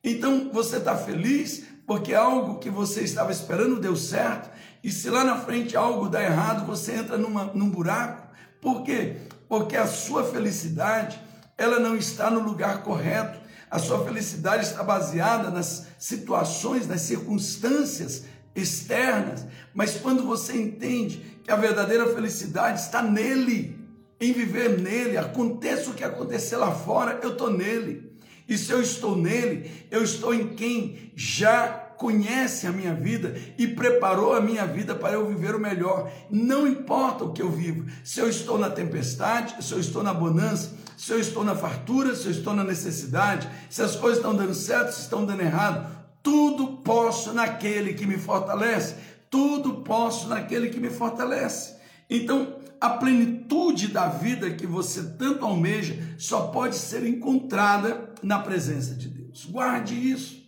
Então 0.02 0.50
você 0.52 0.78
está 0.78 0.96
feliz 0.96 1.64
porque 1.86 2.14
algo 2.14 2.58
que 2.58 2.70
você 2.70 3.02
estava 3.02 3.32
esperando 3.32 3.80
deu 3.80 3.96
certo, 3.96 4.50
e 4.82 4.90
se 4.90 5.08
lá 5.08 5.24
na 5.24 5.36
frente 5.36 5.76
algo 5.76 6.08
dá 6.08 6.22
errado, 6.22 6.66
você 6.66 6.92
entra 6.92 7.16
numa, 7.16 7.44
num 7.54 7.70
buraco. 7.70 8.26
Por 8.60 8.82
quê? 8.82 9.16
Porque 9.48 9.76
a 9.76 9.86
sua 9.86 10.24
felicidade, 10.24 11.20
ela 11.56 11.78
não 11.78 11.94
está 11.94 12.30
no 12.30 12.40
lugar 12.40 12.82
correto. 12.82 13.40
A 13.70 13.78
sua 13.78 14.04
felicidade 14.04 14.64
está 14.64 14.82
baseada 14.82 15.50
nas 15.50 15.86
situações, 15.98 16.86
nas 16.86 17.02
circunstâncias 17.02 18.24
externas, 18.54 19.46
mas 19.72 19.94
quando 19.96 20.24
você 20.24 20.54
entende 20.54 21.40
que 21.42 21.50
a 21.50 21.56
verdadeira 21.56 22.14
felicidade 22.14 22.80
está 22.80 23.02
nele, 23.02 23.80
em 24.20 24.32
viver 24.32 24.78
nele, 24.80 25.16
aconteça 25.16 25.90
o 25.90 25.94
que 25.94 26.04
acontecer 26.04 26.56
lá 26.56 26.70
fora, 26.70 27.18
eu 27.22 27.32
estou 27.32 27.50
nele. 27.50 28.12
E 28.48 28.58
se 28.58 28.70
eu 28.70 28.80
estou 28.82 29.16
nele, 29.16 29.86
eu 29.90 30.02
estou 30.02 30.34
em 30.34 30.48
quem 30.54 31.12
já 31.16 31.81
conhece 31.96 32.66
a 32.66 32.72
minha 32.72 32.94
vida 32.94 33.34
e 33.56 33.66
preparou 33.66 34.34
a 34.34 34.40
minha 34.40 34.66
vida 34.66 34.94
para 34.94 35.14
eu 35.14 35.26
viver 35.26 35.54
o 35.54 35.60
melhor. 35.60 36.10
Não 36.30 36.66
importa 36.66 37.24
o 37.24 37.32
que 37.32 37.42
eu 37.42 37.50
vivo, 37.50 37.86
se 38.04 38.20
eu 38.20 38.28
estou 38.28 38.58
na 38.58 38.70
tempestade, 38.70 39.62
se 39.64 39.72
eu 39.72 39.80
estou 39.80 40.02
na 40.02 40.12
bonança, 40.12 40.74
se 40.96 41.12
eu 41.12 41.18
estou 41.18 41.44
na 41.44 41.54
fartura, 41.54 42.14
se 42.14 42.26
eu 42.26 42.30
estou 42.30 42.54
na 42.54 42.64
necessidade, 42.64 43.48
se 43.68 43.82
as 43.82 43.96
coisas 43.96 44.18
estão 44.18 44.34
dando 44.34 44.54
certo, 44.54 44.92
se 44.92 45.02
estão 45.02 45.24
dando 45.24 45.42
errado, 45.42 46.02
tudo 46.22 46.78
posso 46.78 47.32
naquele 47.32 47.94
que 47.94 48.06
me 48.06 48.16
fortalece. 48.16 48.94
Tudo 49.28 49.76
posso 49.76 50.28
naquele 50.28 50.68
que 50.68 50.78
me 50.78 50.90
fortalece. 50.90 51.76
Então, 52.08 52.56
a 52.80 52.90
plenitude 52.90 53.88
da 53.88 54.08
vida 54.08 54.50
que 54.50 54.66
você 54.66 55.02
tanto 55.18 55.44
almeja 55.44 55.96
só 56.18 56.48
pode 56.48 56.76
ser 56.76 57.06
encontrada 57.06 58.12
na 58.22 58.38
presença 58.38 58.94
de 58.94 59.08
Deus. 59.08 59.46
Guarde 59.46 59.94
isso. 59.94 60.41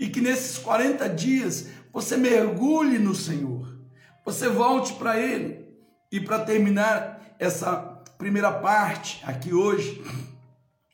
E 0.00 0.08
que 0.08 0.20
nesses 0.20 0.58
40 0.58 1.08
dias 1.10 1.68
você 1.92 2.16
mergulhe 2.16 2.98
no 2.98 3.14
Senhor. 3.14 3.78
Você 4.24 4.48
volte 4.48 4.94
para 4.94 5.20
Ele. 5.20 5.64
E 6.10 6.18
para 6.18 6.40
terminar 6.40 7.36
essa 7.38 7.76
primeira 8.18 8.50
parte 8.50 9.22
aqui 9.24 9.54
hoje, 9.54 10.02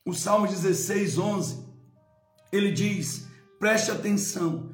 o 0.05 0.13
Salmo 0.13 0.47
16, 0.47 1.19
11, 1.19 1.65
ele 2.53 2.71
diz: 2.71 3.27
preste 3.59 3.91
atenção, 3.91 4.73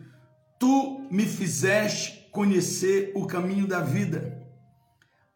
tu 0.59 1.07
me 1.11 1.25
fizeste 1.25 2.29
conhecer 2.31 3.13
o 3.15 3.27
caminho 3.27 3.67
da 3.67 3.81
vida, 3.81 4.47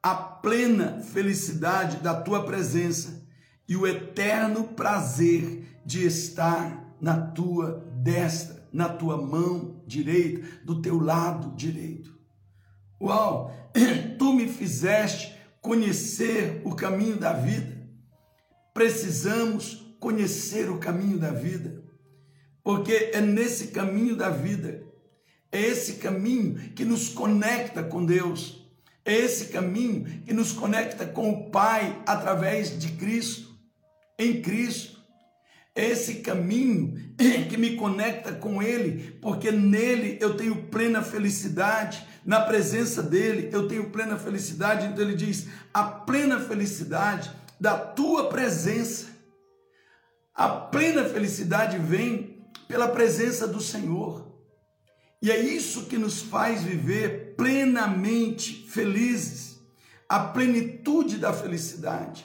a 0.03 0.15
plena 0.15 1.01
felicidade 1.01 1.99
da 1.99 2.15
tua 2.15 2.45
presença 2.45 3.27
e 3.69 3.77
o 3.77 3.87
eterno 3.87 4.65
prazer 4.65 5.81
de 5.85 6.07
estar 6.07 6.95
na 7.01 7.19
tua 7.19 7.85
destra, 8.03 8.56
na 8.77 8.89
tua 8.89 9.17
mão 9.17 9.83
direita, 9.87 10.47
do 10.65 10.81
teu 10.81 11.01
lado 11.01 11.57
direito. 11.57 12.17
Uau! 13.01 13.53
Tu 14.19 14.33
me 14.33 14.49
fizeste 14.49 15.35
conhecer 15.61 16.63
o 16.65 16.75
caminho 16.75 17.17
da 17.17 17.33
vida. 17.33 17.77
Precisamos 18.73 19.97
conhecer 19.99 20.71
o 20.71 20.79
caminho 20.79 21.19
da 21.19 21.31
vida 21.31 21.87
porque 22.67 23.13
é 23.13 23.21
nesse 23.21 23.69
caminho 23.69 24.17
da 24.17 24.29
vida, 24.29 24.83
é 25.53 25.61
esse 25.61 25.99
caminho 25.99 26.73
que 26.73 26.85
nos 26.85 27.09
conecta 27.09 27.81
com 27.81 28.05
Deus, 28.05 28.69
é 29.05 29.15
esse 29.15 29.53
caminho 29.53 30.05
que 30.25 30.35
nos 30.35 30.51
conecta 30.51 31.07
com 31.07 31.31
o 31.31 31.49
Pai 31.49 32.03
através 32.05 32.77
de 32.77 32.89
Cristo, 32.95 33.57
em 34.19 34.43
Cristo. 34.43 34.96
É 35.77 35.91
esse 35.91 36.17
caminho 36.17 36.95
que 37.51 37.57
me 37.59 37.77
conecta 37.77 38.33
com 38.33 38.63
Ele, 38.63 39.19
porque 39.21 39.53
nele 39.53 40.17
eu 40.23 40.35
tenho 40.35 40.65
plena 40.65 41.03
felicidade, 41.03 42.03
na 42.25 42.41
presença 42.41 43.03
dele 43.03 43.51
eu 43.53 43.69
tenho 43.69 43.91
plena 43.91 44.17
felicidade. 44.17 44.87
Então 44.87 45.05
ele 45.05 45.15
diz: 45.15 45.47
a 45.75 45.85
plena 45.85 46.41
felicidade 46.41 47.31
da 47.61 47.77
tua 47.77 48.31
presença. 48.31 49.15
A 50.35 50.49
plena 50.49 51.05
felicidade 51.05 51.79
vem 51.79 52.47
pela 52.67 52.89
presença 52.89 53.47
do 53.47 53.61
Senhor. 53.61 54.27
E 55.23 55.31
é 55.31 55.39
isso 55.39 55.87
que 55.87 55.97
nos 55.97 56.23
faz 56.23 56.63
viver 56.63 57.35
plenamente 57.37 58.67
felizes. 58.69 59.59
A 60.09 60.21
plenitude 60.21 61.19
da 61.19 61.33
felicidade, 61.33 62.25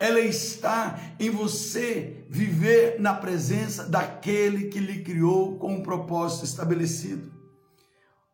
ela 0.00 0.18
está 0.20 0.98
em 1.20 1.28
você 1.28 2.24
viver 2.26 2.98
na 2.98 3.12
presença 3.12 3.84
daquele 3.84 4.68
que 4.68 4.80
lhe 4.80 5.04
criou 5.04 5.58
com 5.58 5.74
um 5.74 5.82
propósito 5.82 6.46
estabelecido. 6.46 7.30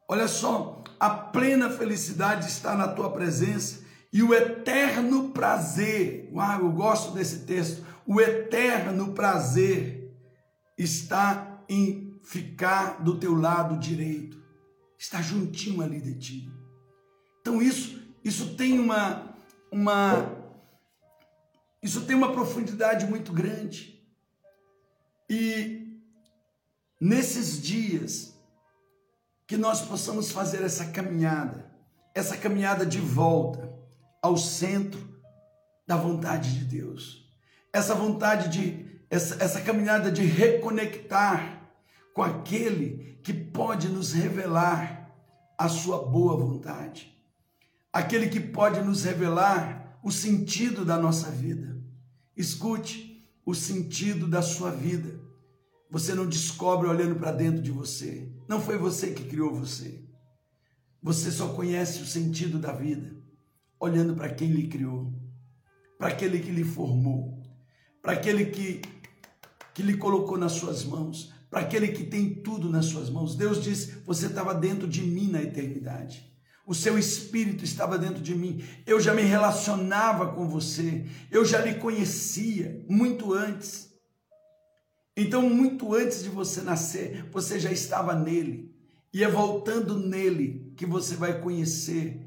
Olha 0.09 0.29
só, 0.29 0.85
a 1.01 1.11
plena 1.11 1.69
felicidade 1.69 2.47
está 2.47 2.77
na 2.77 2.87
tua 2.87 3.11
presença 3.11 3.85
e 4.13 4.23
o 4.23 4.33
eterno 4.33 5.31
prazer. 5.31 6.31
Uau, 6.33 6.61
eu 6.61 6.71
gosto 6.71 7.13
desse 7.13 7.41
texto. 7.41 7.85
O 8.07 8.21
eterno 8.21 9.13
prazer 9.13 10.17
está 10.79 11.65
em 11.69 12.17
ficar 12.23 13.03
do 13.03 13.19
teu 13.19 13.35
lado 13.35 13.77
direito, 13.77 14.41
está 14.97 15.21
juntinho 15.21 15.83
ali 15.83 16.01
de 16.01 16.15
ti. 16.15 16.51
Então 17.41 17.61
isso, 17.61 18.01
isso 18.25 18.55
tem 18.55 18.79
uma, 18.79 19.35
uma, 19.71 20.36
isso 21.87 22.01
tem 22.01 22.17
uma 22.17 22.33
profundidade 22.33 23.07
muito 23.07 23.33
grande. 23.33 24.05
E 25.31 26.01
nesses 27.01 27.63
dias 27.63 28.35
que 29.47 29.57
nós 29.57 29.83
possamos 29.83 30.33
fazer 30.33 30.65
essa 30.65 30.87
caminhada, 30.87 31.73
essa 32.13 32.37
caminhada 32.37 32.85
de 32.85 32.99
volta 32.99 33.73
ao 34.21 34.37
centro 34.37 35.17
da 35.87 35.97
vontade 35.97 36.59
de 36.59 36.65
Deus, 36.65 37.33
essa 37.73 37.95
vontade 37.95 38.49
de 38.49 38.85
essa, 39.09 39.41
essa 39.41 39.61
caminhada 39.61 40.11
de 40.11 40.23
reconectar 40.23 41.71
com 42.13 42.21
aquele 42.21 43.21
que 43.23 43.33
pode 43.33 43.89
nos 43.89 44.13
revelar 44.13 45.09
a 45.57 45.69
sua 45.69 46.05
boa 46.05 46.37
vontade, 46.37 47.17
aquele 47.93 48.29
que 48.29 48.41
pode 48.41 48.81
nos 48.83 49.05
revelar 49.05 50.01
o 50.03 50.11
sentido 50.11 50.85
da 50.85 50.99
nossa 50.99 51.31
vida. 51.31 51.76
Escute, 52.37 53.27
o 53.45 53.55
sentido 53.55 54.27
da 54.27 54.43
sua 54.43 54.71
vida. 54.71 55.21
Você 55.91 56.15
não 56.15 56.29
descobre 56.29 56.89
olhando 56.89 57.15
para 57.15 57.33
dentro 57.33 57.63
de 57.63 57.71
você. 57.71 58.31
Não 58.49 58.61
foi 58.61 58.77
você 58.77 59.13
que 59.13 59.25
criou 59.25 59.55
você. 59.55 60.05
Você 61.03 61.31
só 61.31 61.49
conhece 61.55 62.03
o 62.03 62.07
sentido 62.07 62.59
da 62.59 62.73
vida 62.73 63.17
olhando 63.79 64.15
para 64.15 64.33
quem 64.33 64.51
lhe 64.51 64.69
criou, 64.69 65.13
para 65.99 66.09
aquele 66.09 66.41
que 66.41 66.51
lhe 66.51 66.65
formou, 66.65 67.43
para 68.03 68.13
aquele 68.13 68.47
que 68.47 68.81
que 69.75 69.83
lhe 69.83 69.99
colocou 69.99 70.39
nas 70.39 70.53
suas 70.53 70.85
mãos, 70.85 71.35
para 71.51 71.61
aquele 71.61 71.89
que 71.89 72.05
tem 72.05 72.35
tudo 72.43 72.71
nas 72.71 72.87
suas 72.87 73.11
mãos. 73.11 73.37
Deus 73.37 73.63
disse: 73.63 73.99
Você 74.07 74.27
estava 74.27 74.55
dentro 74.55 74.89
de 74.89 75.03
mim 75.03 75.31
na 75.31 75.43
eternidade. 75.43 76.26
O 76.67 76.75
seu 76.75 76.99
espírito 76.99 77.65
estava 77.65 77.97
dentro 77.97 78.21
de 78.21 78.35
mim. 78.35 78.65
Eu 78.85 79.01
já 79.01 79.15
me 79.15 79.23
relacionava 79.23 80.33
com 80.35 80.49
você. 80.49 81.07
Eu 81.31 81.45
já 81.45 81.61
lhe 81.61 81.77
conhecia 81.77 82.85
muito 82.89 83.33
antes. 83.33 83.89
Então, 85.17 85.49
muito 85.49 85.95
antes 85.95 86.25
de 86.25 86.29
você 86.29 86.61
nascer, 86.61 87.25
você 87.31 87.61
já 87.61 87.71
estava 87.71 88.15
nele. 88.15 88.75
E 89.15 89.23
é 89.23 89.29
voltando 89.29 89.97
nele 89.97 90.73
que 90.77 90.85
você 90.85 91.15
vai 91.15 91.41
conhecer 91.41 92.21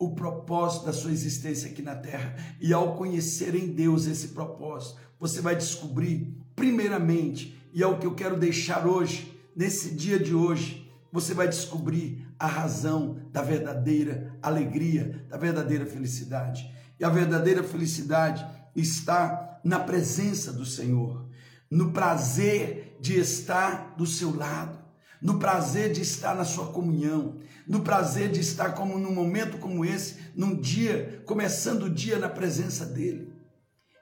o 0.00 0.14
propósito 0.14 0.86
da 0.86 0.92
sua 0.92 1.12
existência 1.12 1.70
aqui 1.70 1.80
na 1.80 1.94
terra. 1.94 2.34
E 2.60 2.72
ao 2.72 2.96
conhecer 2.96 3.54
em 3.54 3.68
Deus 3.68 4.06
esse 4.06 4.28
propósito, 4.28 5.00
você 5.18 5.40
vai 5.40 5.54
descobrir 5.54 6.34
primeiramente, 6.56 7.56
e 7.72 7.82
é 7.82 7.86
o 7.86 7.98
que 7.98 8.06
eu 8.06 8.14
quero 8.14 8.36
deixar 8.36 8.86
hoje, 8.86 9.32
nesse 9.54 9.94
dia 9.94 10.18
de 10.18 10.34
hoje, 10.34 10.79
você 11.12 11.34
vai 11.34 11.48
descobrir 11.48 12.26
a 12.38 12.46
razão 12.46 13.18
da 13.32 13.42
verdadeira 13.42 14.36
alegria, 14.42 15.24
da 15.28 15.36
verdadeira 15.36 15.86
felicidade. 15.86 16.70
E 16.98 17.04
a 17.04 17.08
verdadeira 17.08 17.62
felicidade 17.62 18.46
está 18.74 19.60
na 19.64 19.80
presença 19.80 20.52
do 20.52 20.64
Senhor, 20.64 21.28
no 21.70 21.92
prazer 21.92 22.96
de 23.00 23.18
estar 23.18 23.94
do 23.96 24.06
seu 24.06 24.36
lado. 24.36 24.80
no 25.20 25.38
prazer 25.38 25.92
de 25.92 26.00
estar 26.00 26.34
na 26.34 26.44
sua 26.44 26.72
comunhão, 26.72 27.36
no 27.66 27.80
prazer 27.80 28.30
de 28.30 28.40
estar 28.40 28.72
como 28.72 28.98
num 28.98 29.14
momento 29.14 29.58
como 29.58 29.84
esse, 29.84 30.16
num 30.34 30.58
dia, 30.58 31.22
começando 31.26 31.84
o 31.84 31.90
dia 31.90 32.18
na 32.18 32.28
presença 32.28 32.86
dele. 32.86 33.32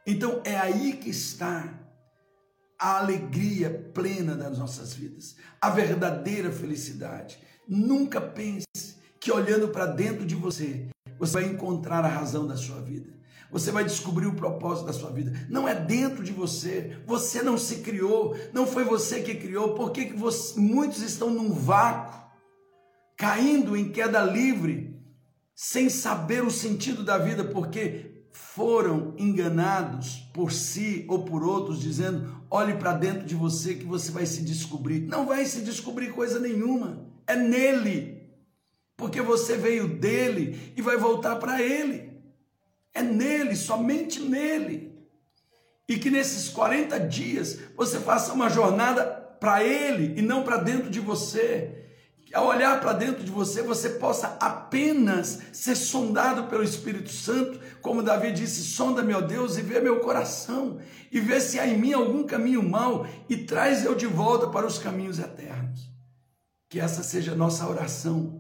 Então 0.07 0.41
é 0.45 0.57
aí 0.57 0.95
que 0.95 1.11
está 1.11 1.75
a 2.79 2.99
alegria 2.99 3.91
plena 3.93 4.35
das 4.35 4.57
nossas 4.57 4.95
vidas, 4.95 5.37
a 5.61 5.69
verdadeira 5.69 6.53
felicidade. 6.53 7.39
Nunca 7.67 8.21
pense 8.21 8.67
que 9.21 9.33
olhando 9.33 9.69
para 9.69 9.87
dentro 9.87 10.25
de 10.25 10.35
você, 10.35 10.89
você 11.19 11.33
vai 11.33 11.45
encontrar 11.47 12.05
a 12.05 12.09
razão 12.09 12.47
da 12.47 12.57
sua 12.57 12.81
vida. 12.81 13.19
Você 13.51 13.73
vai 13.73 13.83
descobrir 13.83 14.27
o 14.27 14.35
propósito 14.35 14.87
da 14.87 14.93
sua 14.93 15.11
vida. 15.11 15.47
Não 15.49 15.67
é 15.67 15.75
dentro 15.75 16.23
de 16.23 16.33
você. 16.33 16.99
Você 17.07 17.43
não 17.43 17.57
se 17.57 17.77
criou. 17.77 18.37
Não 18.53 18.67
foi 18.67 18.85
você 18.85 19.23
que 19.23 19.35
criou. 19.35 19.75
Por 19.75 19.91
que, 19.91 20.07
que 20.07 20.17
você, 20.17 20.61
muitos 20.61 21.01
estão 21.01 21.31
num 21.31 21.53
vácuo, 21.53 22.15
caindo 23.17 23.75
em 23.75 23.91
queda 23.91 24.23
livre, 24.23 24.95
sem 25.55 25.89
saber 25.89 26.45
o 26.45 26.51
sentido 26.51 27.03
da 27.03 27.17
vida? 27.17 27.43
Porque 27.43 28.27
foram 28.33 29.15
enganados 29.17 30.29
por 30.35 30.53
si 30.53 31.07
ou 31.09 31.25
por 31.25 31.43
outros, 31.43 31.81
dizendo: 31.81 32.38
olhe 32.51 32.75
para 32.75 32.93
dentro 32.93 33.25
de 33.25 33.35
você 33.35 33.75
que 33.75 33.85
você 33.85 34.11
vai 34.11 34.27
se 34.27 34.43
descobrir. 34.43 35.01
Não 35.01 35.27
vai 35.27 35.45
se 35.45 35.61
descobrir 35.61 36.13
coisa 36.13 36.39
nenhuma. 36.39 37.07
É 37.27 37.37
nele. 37.37 38.29
Porque 38.97 39.21
você 39.21 39.57
veio 39.57 39.89
dele 39.89 40.73
e 40.77 40.83
vai 40.83 40.97
voltar 40.97 41.37
para 41.37 41.63
ele. 41.63 42.13
É 42.93 43.03
nele, 43.03 43.55
somente 43.55 44.21
nele. 44.21 44.93
E 45.89 45.99
que 45.99 46.11
nesses 46.11 46.49
40 46.49 46.99
dias 47.01 47.59
você 47.77 47.99
faça 47.99 48.33
uma 48.33 48.51
jornada 48.51 49.05
para 49.41 49.63
ele 49.63 50.19
e 50.19 50.23
não 50.23 50.43
para 50.43 50.57
dentro 50.57 50.91
de 50.91 51.01
você. 51.01 51.88
Que 52.29 52.35
ao 52.35 52.47
olhar 52.47 52.79
para 52.79 52.93
dentro 52.93 53.25
de 53.25 53.31
você, 53.31 53.63
você 53.63 53.89
possa 53.89 54.37
apenas 54.39 55.39
ser 55.51 55.75
sondado 55.75 56.45
pelo 56.45 56.63
Espírito 56.63 57.11
Santo, 57.11 57.59
como 57.81 58.03
Davi 58.03 58.33
disse: 58.33 58.65
sonda 58.65 59.03
meu 59.03 59.27
Deus 59.27 59.57
e 59.57 59.63
vê 59.63 59.81
meu 59.81 60.01
coração, 60.01 60.79
e 61.11 61.21
vê 61.21 61.41
se 61.41 61.59
há 61.59 61.67
em 61.67 61.79
mim 61.79 61.95
algum 61.95 62.25
caminho 62.25 62.63
mau, 62.63 63.07
e 63.31 63.39
traz 63.39 63.83
eu 63.83 63.95
de 63.95 64.07
volta 64.07 64.47
para 64.49 64.67
os 64.67 64.79
caminhos 64.79 65.19
eternos. 65.19 65.91
Que 66.69 66.79
essa 66.79 67.03
seja 67.03 67.33
a 67.33 67.35
nossa 67.35 67.67
oração, 67.67 68.39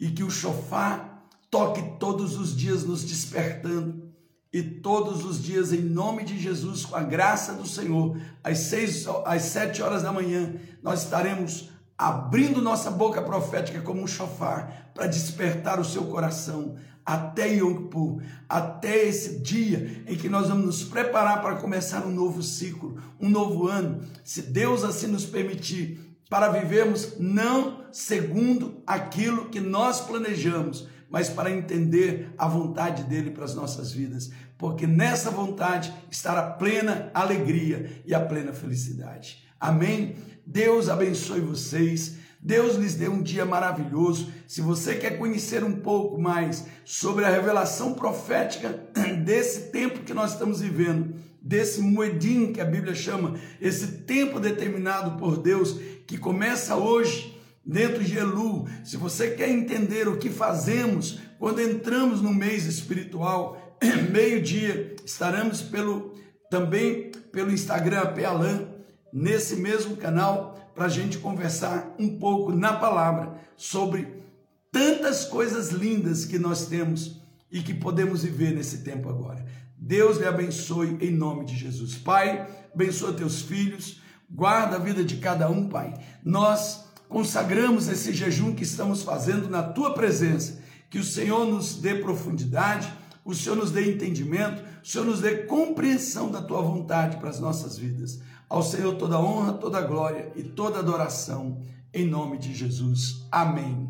e 0.00 0.10
que 0.10 0.24
o 0.24 0.30
chofar 0.30 1.28
toque 1.50 1.82
todos 2.00 2.38
os 2.38 2.56
dias 2.56 2.82
nos 2.82 3.04
despertando 3.04 4.10
e 4.50 4.62
todos 4.62 5.22
os 5.22 5.42
dias 5.42 5.70
em 5.70 5.82
nome 5.82 6.24
de 6.24 6.38
Jesus, 6.38 6.86
com 6.86 6.96
a 6.96 7.02
graça 7.02 7.52
do 7.52 7.66
Senhor, 7.66 8.18
às 8.42 8.58
seis, 8.58 9.06
às 9.26 9.42
sete 9.42 9.82
horas 9.82 10.02
da 10.02 10.12
manhã, 10.12 10.54
nós 10.82 11.04
estaremos 11.04 11.71
abrindo 12.02 12.60
nossa 12.60 12.90
boca 12.90 13.22
profética 13.22 13.80
como 13.80 14.02
um 14.02 14.08
chofar 14.08 14.90
para 14.92 15.06
despertar 15.06 15.78
o 15.78 15.84
seu 15.84 16.06
coração 16.06 16.74
até 17.06 17.54
Yom 17.54 17.74
Kippur, 17.74 18.20
até 18.48 19.06
esse 19.06 19.38
dia 19.38 20.02
em 20.08 20.16
que 20.16 20.28
nós 20.28 20.48
vamos 20.48 20.66
nos 20.66 20.82
preparar 20.82 21.40
para 21.40 21.56
começar 21.56 22.04
um 22.04 22.10
novo 22.10 22.42
ciclo, 22.42 23.00
um 23.20 23.28
novo 23.28 23.68
ano, 23.68 24.00
se 24.24 24.42
Deus 24.42 24.82
assim 24.82 25.06
nos 25.06 25.24
permitir, 25.24 26.18
para 26.28 26.48
vivermos 26.48 27.20
não 27.20 27.84
segundo 27.92 28.82
aquilo 28.84 29.48
que 29.48 29.60
nós 29.60 30.00
planejamos, 30.00 30.88
mas 31.08 31.28
para 31.28 31.52
entender 31.52 32.34
a 32.36 32.48
vontade 32.48 33.04
dele 33.04 33.30
para 33.30 33.44
as 33.44 33.54
nossas 33.54 33.92
vidas, 33.92 34.28
porque 34.58 34.88
nessa 34.88 35.30
vontade 35.30 35.92
está 36.10 36.36
a 36.36 36.50
plena 36.50 37.12
alegria 37.14 38.02
e 38.04 38.12
a 38.12 38.18
plena 38.18 38.52
felicidade. 38.52 39.44
Amém? 39.60 40.16
Deus 40.46 40.88
abençoe 40.88 41.40
vocês. 41.40 42.16
Deus 42.40 42.74
lhes 42.74 42.94
dê 42.94 43.08
um 43.08 43.22
dia 43.22 43.44
maravilhoso. 43.44 44.32
Se 44.48 44.60
você 44.60 44.96
quer 44.96 45.16
conhecer 45.16 45.62
um 45.62 45.76
pouco 45.76 46.20
mais 46.20 46.66
sobre 46.84 47.24
a 47.24 47.30
revelação 47.30 47.94
profética 47.94 48.80
desse 49.24 49.70
tempo 49.70 50.00
que 50.00 50.12
nós 50.12 50.32
estamos 50.32 50.60
vivendo, 50.60 51.14
desse 51.40 51.80
moedim 51.80 52.52
que 52.52 52.60
a 52.60 52.64
Bíblia 52.64 52.94
chama, 52.94 53.34
esse 53.60 53.86
tempo 53.98 54.40
determinado 54.40 55.18
por 55.18 55.38
Deus, 55.38 55.78
que 56.06 56.18
começa 56.18 56.76
hoje 56.76 57.40
dentro 57.64 58.02
de 58.02 58.18
Elu, 58.18 58.66
se 58.82 58.96
você 58.96 59.30
quer 59.30 59.48
entender 59.48 60.08
o 60.08 60.16
que 60.16 60.28
fazemos 60.28 61.20
quando 61.38 61.60
entramos 61.60 62.20
no 62.20 62.34
mês 62.34 62.66
espiritual, 62.66 63.78
meio-dia, 64.10 64.96
estaremos 65.04 65.62
pelo 65.62 66.12
também 66.50 67.10
pelo 67.32 67.50
Instagram 67.50 68.12
Pealan, 68.12 68.68
nesse 69.12 69.56
mesmo 69.56 69.96
canal, 69.96 70.58
para 70.74 70.86
a 70.86 70.88
gente 70.88 71.18
conversar 71.18 71.94
um 71.98 72.18
pouco 72.18 72.52
na 72.52 72.72
palavra 72.72 73.34
sobre 73.56 74.22
tantas 74.70 75.24
coisas 75.24 75.70
lindas 75.70 76.24
que 76.24 76.38
nós 76.38 76.66
temos 76.66 77.20
e 77.50 77.60
que 77.62 77.74
podemos 77.74 78.22
viver 78.22 78.54
nesse 78.54 78.78
tempo 78.78 79.08
agora. 79.08 79.44
Deus 79.76 80.16
lhe 80.16 80.24
abençoe 80.24 80.96
em 81.00 81.10
nome 81.10 81.44
de 81.44 81.56
Jesus. 81.56 81.94
Pai, 81.96 82.48
abençoa 82.72 83.12
teus 83.12 83.42
filhos, 83.42 84.00
guarda 84.30 84.76
a 84.76 84.78
vida 84.78 85.04
de 85.04 85.18
cada 85.18 85.50
um, 85.50 85.68
Pai. 85.68 85.92
Nós 86.24 86.86
consagramos 87.08 87.88
esse 87.88 88.14
jejum 88.14 88.54
que 88.54 88.62
estamos 88.62 89.02
fazendo 89.02 89.50
na 89.50 89.62
tua 89.62 89.92
presença. 89.92 90.62
Que 90.88 90.98
o 90.98 91.04
Senhor 91.04 91.46
nos 91.46 91.76
dê 91.76 91.96
profundidade, 91.96 92.90
o 93.24 93.34
Senhor 93.34 93.56
nos 93.56 93.70
dê 93.70 93.92
entendimento, 93.92 94.62
Senhor 94.88 95.04
nos 95.04 95.20
dê 95.20 95.44
compreensão 95.44 96.30
da 96.30 96.42
tua 96.42 96.60
vontade 96.60 97.16
para 97.18 97.30
as 97.30 97.38
nossas 97.38 97.78
vidas. 97.78 98.20
Ao 98.48 98.62
Senhor 98.62 98.96
toda 98.96 99.20
honra, 99.20 99.54
toda 99.54 99.80
glória 99.80 100.32
e 100.34 100.42
toda 100.42 100.78
adoração, 100.78 101.60
em 101.94 102.06
nome 102.06 102.38
de 102.38 102.54
Jesus. 102.54 103.26
Amém. 103.30 103.88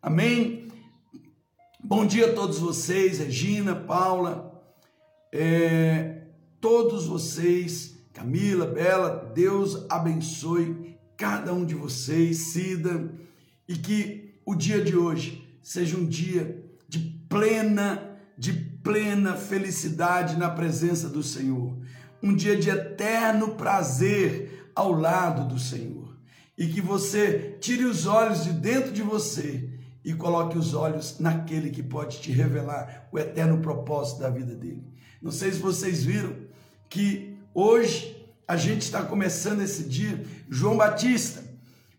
Amém. 0.00 0.68
Bom 1.84 2.06
dia 2.06 2.30
a 2.30 2.34
todos 2.34 2.58
vocês, 2.58 3.18
Regina, 3.18 3.74
Paula, 3.74 4.62
é, 5.30 6.22
todos 6.60 7.06
vocês, 7.06 7.98
Camila, 8.12 8.66
Bela, 8.66 9.32
Deus 9.34 9.84
abençoe 9.90 10.96
cada 11.16 11.52
um 11.52 11.64
de 11.64 11.74
vocês, 11.74 12.38
Cida, 12.38 13.12
e 13.68 13.76
que 13.76 14.34
o 14.44 14.54
dia 14.54 14.82
de 14.82 14.96
hoje 14.96 15.48
seja 15.62 15.96
um 15.96 16.06
dia 16.06 16.64
de 16.88 16.98
plena, 17.28 18.18
de 18.36 18.71
plena 18.82 19.34
felicidade 19.34 20.36
na 20.36 20.50
presença 20.50 21.08
do 21.08 21.22
Senhor, 21.22 21.76
um 22.22 22.34
dia 22.34 22.56
de 22.56 22.70
eterno 22.70 23.54
prazer 23.54 24.70
ao 24.74 24.92
lado 24.92 25.46
do 25.48 25.58
Senhor, 25.58 26.16
e 26.56 26.66
que 26.66 26.80
você 26.80 27.56
tire 27.60 27.84
os 27.84 28.06
olhos 28.06 28.44
de 28.44 28.52
dentro 28.52 28.92
de 28.92 29.02
você 29.02 29.68
e 30.04 30.12
coloque 30.14 30.58
os 30.58 30.74
olhos 30.74 31.18
naquele 31.18 31.70
que 31.70 31.82
pode 31.82 32.20
te 32.20 32.32
revelar 32.32 33.08
o 33.12 33.18
eterno 33.18 33.58
propósito 33.58 34.20
da 34.20 34.30
vida 34.30 34.54
dele. 34.54 34.84
Não 35.20 35.30
sei 35.30 35.52
se 35.52 35.58
vocês 35.58 36.02
viram 36.02 36.34
que 36.88 37.38
hoje 37.54 38.22
a 38.46 38.56
gente 38.56 38.82
está 38.82 39.02
começando 39.02 39.62
esse 39.62 39.84
dia. 39.84 40.24
João 40.50 40.76
Batista, 40.76 41.42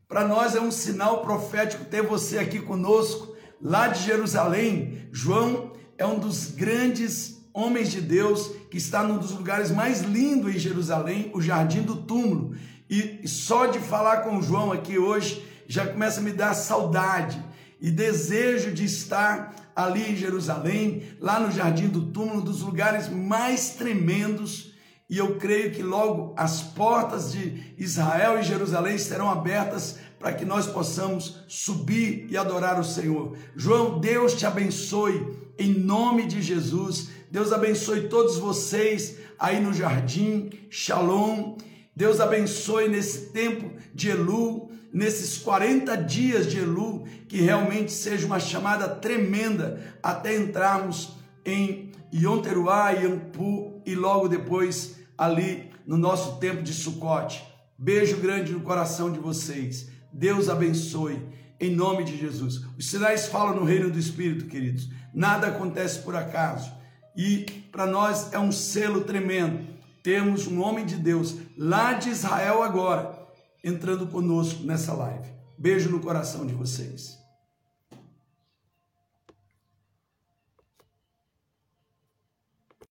para 0.07 0.27
nós 0.27 0.55
é 0.55 0.61
um 0.61 0.71
sinal 0.71 1.21
profético 1.21 1.85
ter 1.85 2.03
você 2.03 2.37
aqui 2.37 2.59
conosco, 2.59 3.35
lá 3.61 3.87
de 3.87 4.03
Jerusalém. 4.03 5.07
João 5.11 5.72
é 5.97 6.05
um 6.05 6.19
dos 6.19 6.51
grandes 6.51 7.41
homens 7.53 7.91
de 7.91 8.01
Deus 8.01 8.51
que 8.69 8.77
está 8.77 9.03
num 9.03 9.17
dos 9.17 9.31
lugares 9.31 9.71
mais 9.71 10.01
lindos 10.01 10.55
em 10.55 10.59
Jerusalém, 10.59 11.31
o 11.33 11.41
Jardim 11.41 11.81
do 11.81 11.95
Túmulo. 11.95 12.55
E 12.89 13.27
só 13.27 13.67
de 13.67 13.79
falar 13.79 14.17
com 14.17 14.41
João 14.41 14.71
aqui 14.71 14.97
hoje 14.97 15.45
já 15.67 15.87
começa 15.87 16.19
a 16.19 16.23
me 16.23 16.31
dar 16.31 16.53
saudade 16.53 17.41
e 17.79 17.89
desejo 17.91 18.71
de 18.71 18.85
estar 18.85 19.55
ali 19.75 20.11
em 20.11 20.15
Jerusalém, 20.15 21.03
lá 21.19 21.39
no 21.39 21.51
Jardim 21.51 21.87
do 21.87 22.11
Túmulo, 22.11 22.41
dos 22.41 22.61
lugares 22.61 23.09
mais 23.09 23.71
tremendos 23.71 24.73
e 25.09 25.17
eu 25.17 25.37
creio 25.37 25.71
que 25.71 25.83
logo 25.83 26.33
as 26.35 26.61
portas 26.61 27.31
de 27.31 27.75
Israel 27.77 28.39
e 28.39 28.43
Jerusalém 28.43 28.97
serão 28.97 29.29
abertas 29.29 29.99
para 30.17 30.33
que 30.33 30.43
nós 30.43 30.65
possamos 30.65 31.43
subir 31.47 32.25
e 32.29 32.37
adorar 32.37 32.79
o 32.79 32.83
Senhor. 32.83 33.37
João, 33.55 33.99
Deus 33.99 34.33
te 34.33 34.45
abençoe 34.45 35.42
em 35.57 35.73
nome 35.73 36.25
de 36.25 36.41
Jesus. 36.41 37.09
Deus 37.29 37.51
abençoe 37.51 38.07
todos 38.07 38.37
vocês 38.37 39.17
aí 39.37 39.59
no 39.59 39.73
jardim. 39.73 40.49
Shalom. 40.69 41.57
Deus 41.95 42.19
abençoe 42.19 42.87
nesse 42.87 43.31
tempo 43.31 43.71
de 43.93 44.09
Elu, 44.09 44.71
nesses 44.91 45.37
40 45.37 45.95
dias 45.97 46.49
de 46.49 46.59
Elu, 46.59 47.05
que 47.27 47.37
realmente 47.37 47.91
seja 47.91 48.25
uma 48.25 48.39
chamada 48.39 48.87
tremenda 48.87 49.95
até 50.01 50.35
entrarmos 50.35 51.13
em 51.45 51.91
Yom 52.13 52.41
Teruah, 52.41 52.91
Yom 52.91 53.19
Pu 53.31 53.81
e 53.85 53.93
logo 53.95 54.27
depois 54.27 54.95
ali 55.17 55.69
no 55.85 55.97
nosso 55.97 56.37
tempo 56.39 56.63
de 56.63 56.73
Sucote. 56.73 57.43
Beijo 57.77 58.17
grande 58.17 58.53
no 58.53 58.61
coração 58.61 59.11
de 59.11 59.19
vocês. 59.19 59.89
Deus 60.11 60.49
abençoe 60.49 61.19
em 61.59 61.75
nome 61.75 62.03
de 62.03 62.17
Jesus. 62.17 62.61
Os 62.77 62.89
sinais 62.89 63.27
falam 63.27 63.55
no 63.55 63.63
reino 63.63 63.89
do 63.89 63.99
Espírito, 63.99 64.45
queridos. 64.45 64.89
Nada 65.13 65.47
acontece 65.47 65.99
por 65.99 66.15
acaso. 66.15 66.71
E 67.15 67.45
para 67.71 67.85
nós 67.85 68.33
é 68.33 68.39
um 68.39 68.51
selo 68.51 69.01
tremendo. 69.01 69.67
Temos 70.01 70.47
um 70.47 70.61
homem 70.61 70.85
de 70.85 70.95
Deus 70.95 71.35
lá 71.57 71.93
de 71.93 72.09
Israel 72.09 72.61
agora 72.63 73.23
entrando 73.63 74.07
conosco 74.07 74.63
nessa 74.63 74.93
live. 74.93 75.29
Beijo 75.57 75.89
no 75.89 76.01
coração 76.01 76.45
de 76.45 76.53
vocês. 76.53 77.22